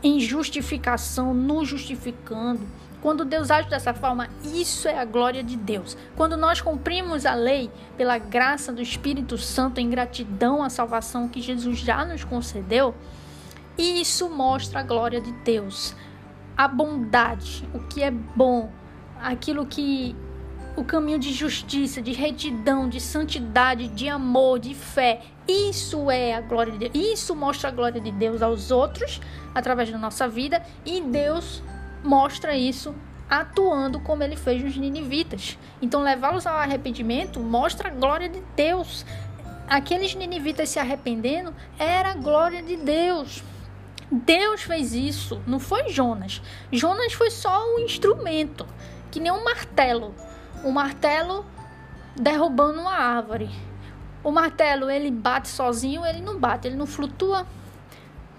[0.03, 2.61] em justificação, nos justificando.
[3.02, 5.95] Quando Deus age dessa forma, isso é a glória de Deus.
[6.18, 11.41] Quando nós cumprimos a lei pela graça do Espírito Santo em gratidão à salvação que
[11.41, 12.93] Jesus já nos concedeu,
[13.78, 15.95] isso mostra a glória de Deus.
[16.58, 18.70] A bondade, o que é bom,
[19.22, 20.14] aquilo que
[20.76, 25.22] o caminho de justiça, de retidão, de santidade, de amor, de fé.
[25.47, 26.91] Isso é a glória de Deus.
[26.93, 29.22] Isso mostra a glória de Deus aos outros
[29.54, 31.62] através da nossa vida e Deus
[32.04, 32.95] mostra isso
[33.30, 35.58] atuando como ele fez nos ninivitas.
[35.82, 39.06] Então levá-los ao arrependimento mostra a glória de Deus.
[39.68, 43.43] Aqueles ninivitas se arrependendo era a glória de Deus.
[44.12, 46.41] Deus fez isso, não foi Jonas.
[46.72, 48.66] Jonas foi só um instrumento
[49.12, 50.16] que nem um martelo.
[50.64, 51.45] Um martelo
[52.16, 53.50] derrubando uma árvore.
[54.24, 57.45] O martelo, ele bate sozinho, ele não bate, ele não flutua.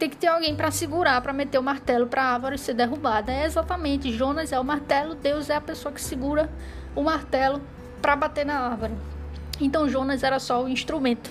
[0.00, 3.30] Tem que ter alguém para segurar, para meter o martelo para a árvore ser derrubada.
[3.30, 6.50] É exatamente, Jonas é o martelo, Deus é a pessoa que segura
[6.96, 7.60] o martelo
[8.00, 8.94] para bater na árvore.
[9.60, 11.30] Então Jonas era só o instrumento,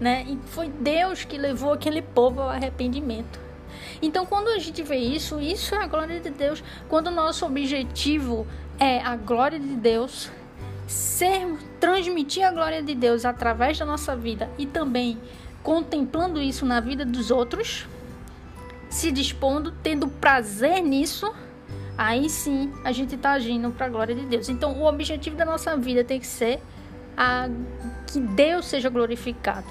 [0.00, 0.24] né?
[0.26, 3.38] E foi Deus que levou aquele povo ao arrependimento.
[4.00, 6.64] Então, quando a gente vê isso, isso é a glória de Deus.
[6.88, 8.46] Quando o nosso objetivo
[8.80, 10.30] é a glória de Deus,
[10.86, 15.18] ser transmitir a glória de Deus através da nossa vida e também
[15.62, 17.86] contemplando isso na vida dos outros,
[18.90, 21.32] se dispondo, tendo prazer nisso,
[21.96, 24.48] aí sim a gente está agindo para a glória de Deus.
[24.48, 26.60] Então, o objetivo da nossa vida tem que ser
[27.16, 27.48] a,
[28.06, 29.66] que Deus seja glorificado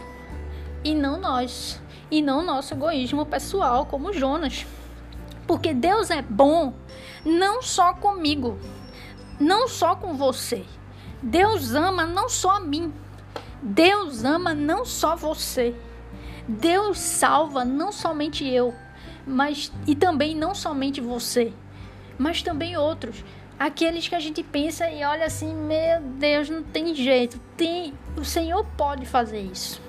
[0.84, 1.80] e não nós
[2.10, 4.66] e não nosso egoísmo pessoal, como Jonas.
[5.48, 6.74] Porque Deus é bom
[7.26, 8.60] não só comigo,
[9.40, 10.66] não só com você.
[11.22, 12.94] Deus ama não só a mim.
[13.62, 15.76] Deus ama não só você.
[16.48, 18.74] Deus salva não somente eu,
[19.26, 21.54] mas e também não somente você,
[22.18, 23.24] mas também outros.
[23.60, 27.40] Aqueles que a gente pensa e olha assim, meu Deus, não tem jeito.
[27.56, 29.80] Tem, o Senhor pode fazer isso.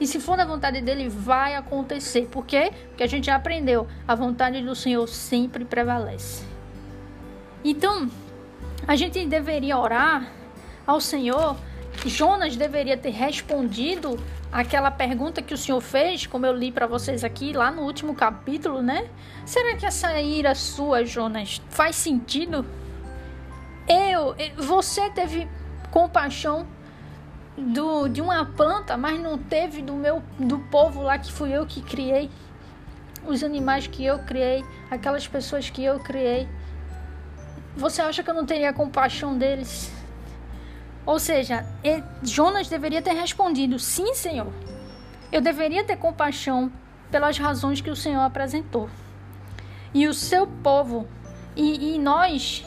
[0.00, 2.26] E se for da vontade dele, vai acontecer.
[2.26, 2.72] Por quê?
[2.88, 3.86] Porque a gente já aprendeu.
[4.06, 6.44] A vontade do Senhor sempre prevalece.
[7.64, 8.10] Então,
[8.86, 10.28] a gente deveria orar
[10.86, 11.56] ao Senhor.
[12.04, 14.18] Jonas deveria ter respondido
[14.52, 18.14] aquela pergunta que o Senhor fez, como eu li para vocês aqui lá no último
[18.14, 19.08] capítulo, né?
[19.44, 22.64] Será que essa ira sua, Jonas, faz sentido?
[23.88, 25.48] Eu, você teve
[25.90, 26.66] compaixão
[27.56, 31.66] do, de uma planta, mas não teve do meu do povo lá que fui eu
[31.66, 32.30] que criei,
[33.26, 36.48] os animais que eu criei, aquelas pessoas que eu criei.
[37.76, 39.95] Você acha que eu não teria compaixão deles?
[41.06, 41.64] Ou seja,
[42.22, 44.52] Jonas deveria ter respondido: sim, Senhor.
[45.30, 46.70] Eu deveria ter compaixão
[47.10, 48.90] pelas razões que o Senhor apresentou.
[49.94, 51.08] E o seu povo
[51.54, 52.64] e, e nós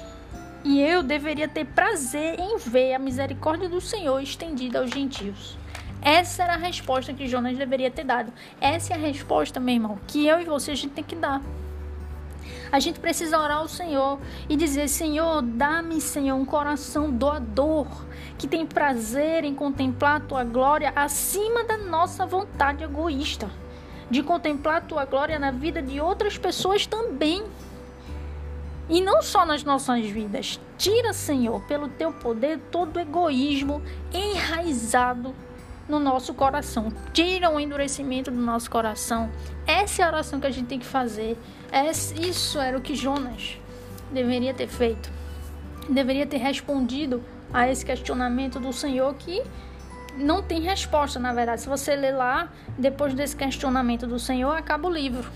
[0.63, 5.57] e eu deveria ter prazer em ver a misericórdia do Senhor estendida aos gentios.
[6.01, 8.31] Essa era a resposta que Jonas deveria ter dado.
[8.59, 11.41] Essa é a resposta, meu irmão, que eu e você a gente tem que dar.
[12.71, 17.87] A gente precisa orar ao Senhor e dizer: Senhor, dá-me, Senhor, um coração doador
[18.37, 23.49] que tem prazer em contemplar a tua glória acima da nossa vontade egoísta,
[24.09, 27.43] de contemplar a tua glória na vida de outras pessoas também.
[28.87, 30.59] E não só nas nossas vidas.
[30.75, 35.35] Tira, Senhor, pelo teu poder, todo egoísmo enraizado
[35.89, 39.29] no nosso coração, tira o endurecimento do nosso coração.
[39.65, 41.37] Essa é a oração que a gente tem que fazer.
[42.21, 43.57] Isso era o que Jonas
[44.11, 45.11] deveria ter feito.
[45.89, 49.41] Deveria ter respondido a esse questionamento do Senhor que
[50.15, 51.61] não tem resposta, na verdade.
[51.61, 55.29] Se você ler lá, depois desse questionamento do Senhor, acaba o livro.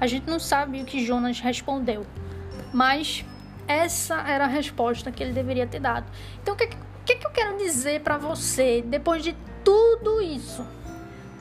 [0.00, 2.06] A gente não sabe o que Jonas respondeu,
[2.72, 3.24] mas
[3.66, 6.06] essa era a resposta que ele deveria ter dado.
[6.40, 6.68] Então, o que,
[7.04, 9.34] que, que eu quero dizer para você depois de
[9.64, 10.66] tudo isso?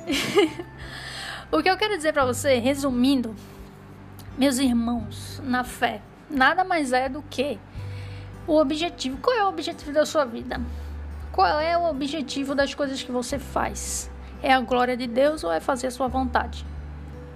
[1.51, 3.35] o que eu quero dizer para você, resumindo,
[4.37, 7.59] meus irmãos, na fé, nada mais é do que
[8.47, 9.17] o objetivo.
[9.17, 10.59] Qual é o objetivo da sua vida?
[11.31, 14.09] Qual é o objetivo das coisas que você faz?
[14.43, 16.65] É a glória de Deus ou é fazer a sua vontade?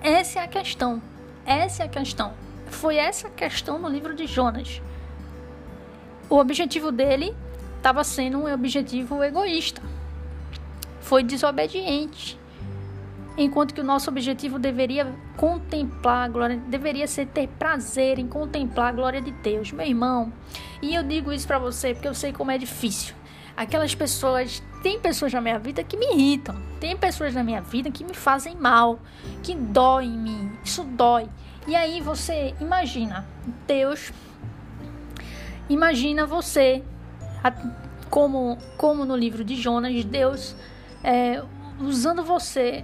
[0.02, 1.02] Essa é a questão.
[1.46, 2.34] Essa é a questão.
[2.68, 4.82] Foi essa a questão no livro de Jonas.
[6.30, 7.36] O objetivo dele
[7.78, 9.82] estava sendo um objetivo egoísta.
[11.06, 12.38] Foi desobediente.
[13.38, 18.88] Enquanto que o nosso objetivo deveria contemplar a glória, deveria ser ter prazer em contemplar
[18.88, 20.34] a glória de Deus, meu irmão.
[20.82, 23.14] E eu digo isso para você porque eu sei como é difícil.
[23.56, 27.91] Aquelas pessoas, tem pessoas na minha vida que me irritam, tem pessoas na minha vida
[27.91, 28.99] que me fazem mal,
[29.43, 30.51] que dói em mim.
[30.64, 31.30] Isso dói.
[31.68, 33.28] E aí você imagina,
[33.68, 34.12] Deus
[35.70, 36.84] imagina você
[38.10, 40.56] como como no livro de Jonas, Deus
[41.06, 41.43] é,
[41.80, 42.84] usando você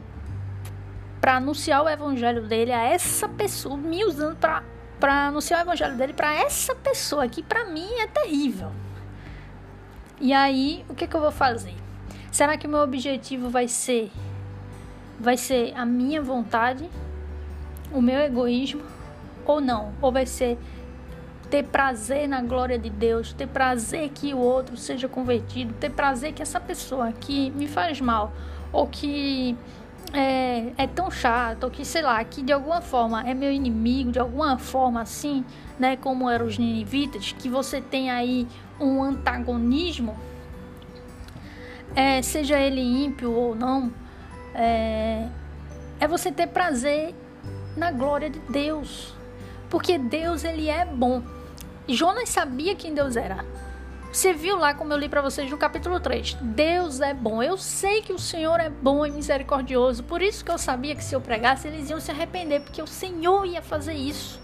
[1.19, 4.63] para anunciar o evangelho dele a essa pessoa, me usando para
[4.99, 8.71] para anunciar o evangelho dele para essa pessoa que para mim é terrível.
[10.19, 11.73] E aí, o que, que eu vou fazer?
[12.31, 14.11] Será que o meu objetivo vai ser
[15.19, 16.87] vai ser a minha vontade,
[17.91, 18.83] o meu egoísmo
[19.43, 19.91] ou não?
[19.99, 20.59] Ou vai ser
[21.51, 26.31] ter prazer na glória de Deus, ter prazer que o outro seja convertido, ter prazer
[26.31, 28.31] que essa pessoa que me faz mal
[28.71, 29.57] ou que
[30.13, 34.19] é, é tão chato, que sei lá, que de alguma forma é meu inimigo, de
[34.19, 35.43] alguma forma assim,
[35.77, 38.47] né, como eram os ninivitas, que você tem aí
[38.79, 40.15] um antagonismo,
[41.93, 43.91] é, seja ele ímpio ou não,
[44.55, 45.27] é,
[45.99, 47.13] é você ter prazer
[47.75, 49.13] na glória de Deus,
[49.69, 51.21] porque Deus ele é bom.
[51.93, 53.45] Jonas sabia quem Deus era.
[54.11, 56.33] Você viu lá como eu li para vocês no capítulo 3.
[56.41, 57.41] Deus é bom.
[57.41, 60.03] Eu sei que o Senhor é bom e misericordioso.
[60.03, 62.87] Por isso que eu sabia que se eu pregasse, eles iam se arrepender, porque o
[62.87, 64.39] Senhor ia fazer isso.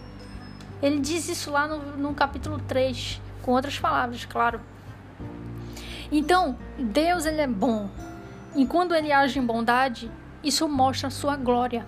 [0.82, 4.62] Ele diz isso lá no, no capítulo 3, com outras palavras, claro.
[6.12, 7.90] Então, Deus ele é bom.
[8.56, 10.10] E quando ele age em bondade,
[10.42, 11.86] isso mostra a sua glória.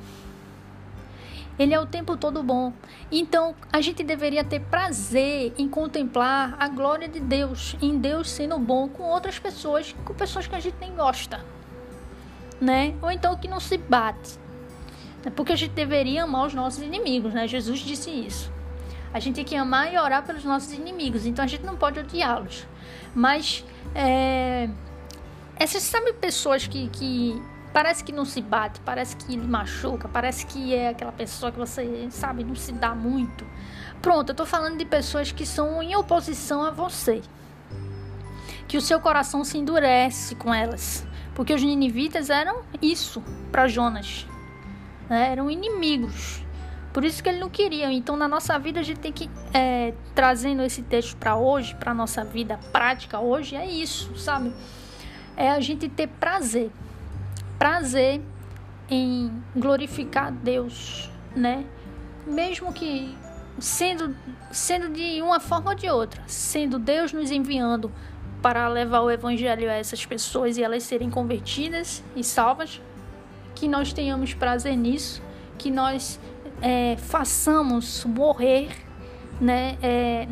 [1.60, 2.72] Ele é o tempo todo bom.
[3.12, 8.58] Então, a gente deveria ter prazer em contemplar a glória de Deus, em Deus sendo
[8.58, 11.44] bom com outras pessoas, com pessoas que a gente nem gosta,
[12.62, 12.96] né?
[13.02, 14.40] Ou então que não se bate.
[15.26, 17.46] É porque a gente deveria amar os nossos inimigos, né?
[17.46, 18.50] Jesus disse isso.
[19.14, 22.00] A gente tem que amar e orar pelos nossos inimigos, então a gente não pode
[22.00, 22.66] odiá-los.
[23.14, 24.70] Mas, é...
[25.58, 27.42] essas, sabe, pessoas que, que
[27.72, 31.60] Parece que não se bate, parece que ele machuca, parece que é aquela pessoa que
[31.60, 33.46] você, sabe, não se dá muito.
[34.02, 37.22] Pronto, eu tô falando de pessoas que são em oposição a você.
[38.68, 41.06] Que o seu coração se endurece com elas.
[41.36, 44.26] Porque os ninivitas eram isso para Jonas.
[45.10, 45.32] Né?
[45.32, 46.44] Eram inimigos.
[46.92, 47.92] Por isso que ele não queria.
[47.92, 51.94] Então, na nossa vida, a gente tem que, é, trazendo esse texto para hoje, para
[51.94, 54.54] nossa vida prática hoje, é isso, sabe?
[55.38, 56.72] É a gente ter prazer
[57.60, 58.22] prazer
[58.90, 61.66] em glorificar Deus, né?
[62.26, 63.16] Mesmo que
[63.60, 64.16] sendo
[64.52, 67.92] sendo de uma forma ou de outra, sendo Deus nos enviando
[68.42, 72.82] para levar o evangelho a essas pessoas e elas serem convertidas e salvas,
[73.54, 75.22] que nós tenhamos prazer nisso,
[75.58, 76.18] que nós
[76.62, 78.70] é, façamos morrer,
[79.42, 80.26] né, é,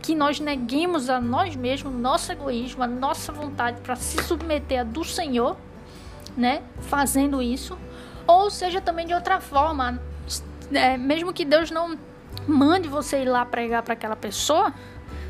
[0.00, 4.84] que nós neguemos a nós mesmos, nosso egoísmo, a nossa vontade para se submeter a
[4.84, 5.56] do Senhor
[6.36, 7.78] né, fazendo isso,
[8.26, 10.00] ou seja também de outra forma,
[10.72, 11.98] é, mesmo que Deus não
[12.46, 14.72] mande você ir lá pregar para aquela pessoa,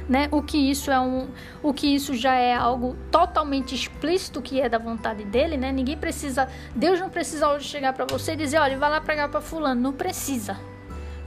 [0.08, 1.28] né, o que isso é um,
[1.62, 5.70] o que isso já é algo totalmente explícito que é da vontade dele, né?
[5.70, 9.28] Ninguém precisa, Deus não precisa hoje chegar para você e dizer, olha, vai lá pregar
[9.28, 10.58] para fulano, não precisa.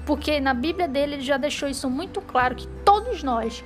[0.06, 3.64] Porque na Bíblia dele ele já deixou isso muito claro que todos nós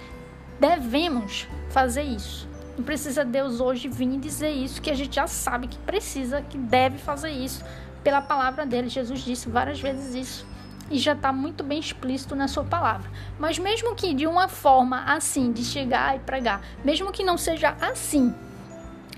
[0.59, 2.47] devemos fazer isso.
[2.77, 6.57] Não precisa Deus hoje vir dizer isso, que a gente já sabe que precisa, que
[6.57, 7.65] deve fazer isso
[8.03, 8.87] pela palavra dele.
[8.87, 10.47] Jesus disse várias vezes isso
[10.89, 13.09] e já está muito bem explícito na sua palavra.
[13.39, 17.75] Mas mesmo que de uma forma assim, de chegar e pregar, mesmo que não seja
[17.81, 18.33] assim,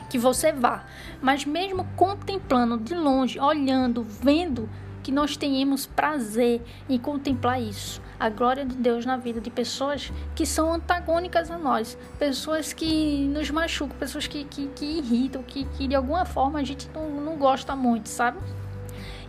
[0.10, 0.86] que você vá,
[1.22, 4.70] mas mesmo contemplando de longe, olhando, vendo
[5.03, 10.11] que nós tenhamos prazer em contemplar isso, a glória de Deus na vida de pessoas
[10.36, 15.63] que são antagônicas a nós, pessoas que nos machucam, pessoas que, que, que irritam, que,
[15.65, 18.39] que de alguma forma a gente não, não gosta muito, sabe?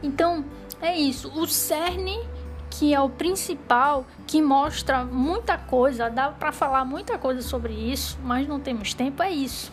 [0.02, 0.44] Então,
[0.80, 1.28] é isso.
[1.38, 2.18] O cerne
[2.70, 8.16] que é o principal, que mostra muita coisa, dá para falar muita coisa sobre isso,
[8.22, 9.72] mas não temos tempo, é isso.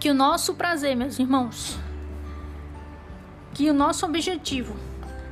[0.00, 1.78] Que o nosso prazer, meus irmãos,
[3.52, 4.74] que o nosso objetivo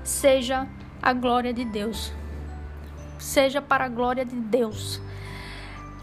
[0.05, 0.69] seja
[1.03, 2.13] a glória de Deus.
[3.23, 5.01] Seja para a glória de Deus.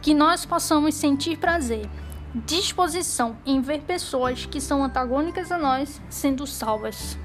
[0.01, 1.89] Que nós possamos sentir prazer,
[2.33, 7.17] disposição em ver pessoas que são antagônicas a nós sendo salvas,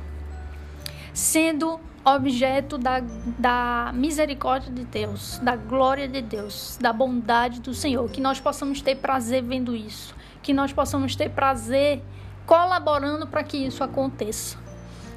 [1.13, 3.01] sendo objeto da,
[3.39, 8.11] da misericórdia de Deus, da glória de Deus, da bondade do Senhor.
[8.11, 12.03] Que nós possamos ter prazer vendo isso, que nós possamos ter prazer
[12.45, 14.59] colaborando para que isso aconteça,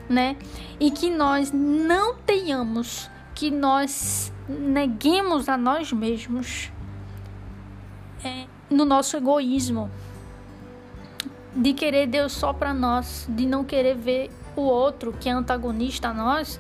[0.08, 0.38] né?
[0.80, 6.72] E que nós não tenhamos, que nós neguemos a nós mesmos
[8.26, 9.92] é, no nosso egoísmo
[11.56, 16.08] de querer Deus só para nós, de não querer ver o outro que é antagonista
[16.08, 16.60] a nós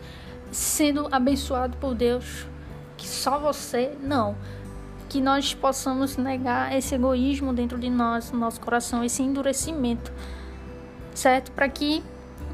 [0.51, 2.45] sendo abençoado por Deus,
[2.95, 4.35] que só você não.
[5.09, 10.13] Que nós possamos negar esse egoísmo dentro de nós, no nosso coração, esse endurecimento,
[11.15, 11.51] certo?
[11.53, 12.03] Para que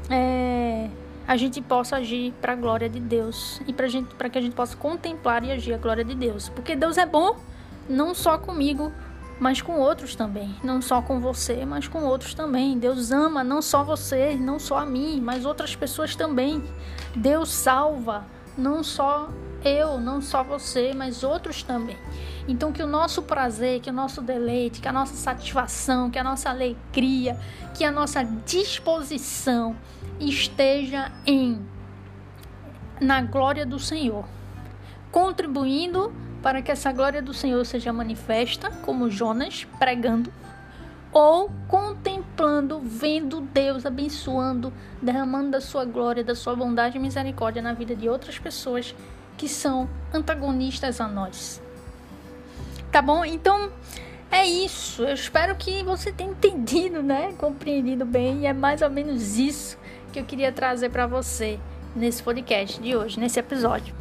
[0.08, 0.88] é,
[1.26, 4.76] a gente possa agir para a glória de Deus e para que a gente possa
[4.76, 6.48] contemplar e agir a glória de Deus.
[6.48, 7.36] Porque Deus é bom,
[7.88, 8.92] não só comigo,
[9.40, 10.54] mas com outros também.
[10.62, 12.78] Não só com você, mas com outros também.
[12.78, 16.62] Deus ama não só você, não só a mim, mas outras pessoas também.
[17.14, 18.24] Deus salva
[18.56, 19.28] não só
[19.64, 21.96] eu, não só você, mas outros também.
[22.46, 26.24] Então que o nosso prazer, que o nosso deleite, que a nossa satisfação, que a
[26.24, 27.38] nossa alegria,
[27.72, 29.74] que a nossa disposição
[30.20, 31.64] esteja em
[33.00, 34.24] na glória do Senhor,
[35.10, 36.12] contribuindo
[36.42, 40.32] para que essa glória do Senhor seja manifesta, como Jonas pregando,
[41.12, 47.72] ou contemplando, vendo Deus abençoando, derramando da sua glória, da sua bondade e misericórdia na
[47.72, 48.94] vida de outras pessoas
[49.36, 51.62] que são antagonistas a nós.
[52.90, 53.24] Tá bom?
[53.24, 53.70] Então
[54.30, 55.02] é isso.
[55.02, 57.34] Eu espero que você tenha entendido, né?
[57.38, 58.42] Compreendido bem.
[58.42, 59.78] E é mais ou menos isso
[60.14, 61.58] que eu queria trazer para você
[61.96, 63.92] nesse podcast de hoje, nesse episódio.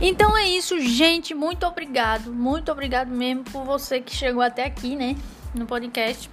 [0.00, 1.34] Então é isso, gente.
[1.34, 2.32] Muito obrigado.
[2.32, 5.16] Muito obrigado mesmo por você que chegou até aqui, né?
[5.52, 6.30] No podcast.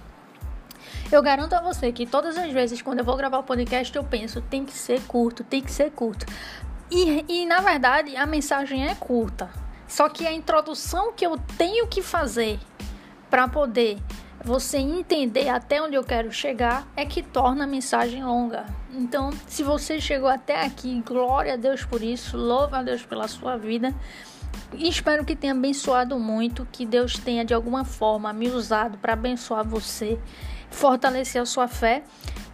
[1.10, 4.04] Eu garanto a você que todas as vezes quando eu vou gravar o podcast, eu
[4.04, 6.24] penso, tem que ser curto, tem que ser curto.
[6.88, 9.63] E, e na verdade a mensagem é curta.
[9.86, 12.58] Só que a introdução que eu tenho que fazer
[13.30, 13.98] para poder
[14.44, 18.66] você entender até onde eu quero chegar é que torna a mensagem longa.
[18.92, 23.26] Então, se você chegou até aqui, glória a Deus por isso, louva a Deus pela
[23.26, 23.94] sua vida.
[24.74, 29.14] E espero que tenha abençoado muito, que Deus tenha de alguma forma me usado para
[29.14, 30.18] abençoar você,
[30.70, 32.04] fortalecer a sua fé.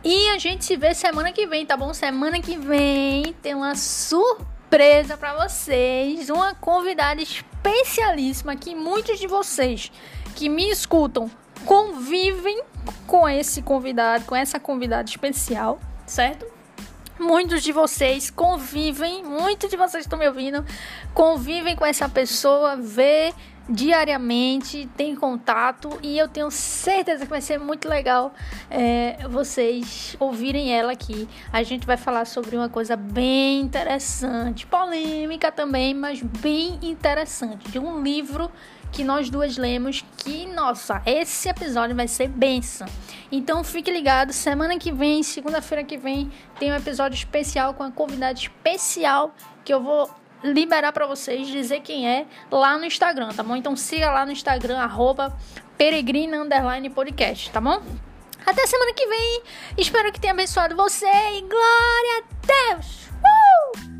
[0.02, 1.92] E a gente se vê semana que vem, tá bom?
[1.92, 4.59] Semana que vem tem uma surpresa
[5.16, 9.90] para vocês, uma convidada especialíssima que muitos de vocês
[10.36, 11.28] que me escutam
[11.66, 12.62] convivem
[13.04, 16.46] com esse convidado, com essa convidada especial, certo?
[17.18, 20.64] Muitos de vocês convivem, muitos de vocês estão me ouvindo,
[21.12, 23.34] convivem com essa pessoa, vê
[23.70, 28.34] diariamente, tem contato e eu tenho certeza que vai ser muito legal
[28.68, 31.28] é, vocês ouvirem ela aqui.
[31.52, 37.78] A gente vai falar sobre uma coisa bem interessante, polêmica também, mas bem interessante, de
[37.78, 38.50] um livro
[38.90, 42.88] que nós duas lemos que, nossa, esse episódio vai ser benção.
[43.30, 47.90] Então fique ligado, semana que vem, segunda-feira que vem, tem um episódio especial com a
[47.92, 49.32] convidada especial
[49.64, 50.10] que eu vou
[50.42, 53.56] liberar para vocês dizer quem é lá no Instagram, tá bom?
[53.56, 55.36] Então siga lá no Instagram, arroba
[57.50, 57.82] tá bom?
[58.46, 59.42] Até semana que vem,
[59.78, 63.99] espero que tenha abençoado você e glória a Deus!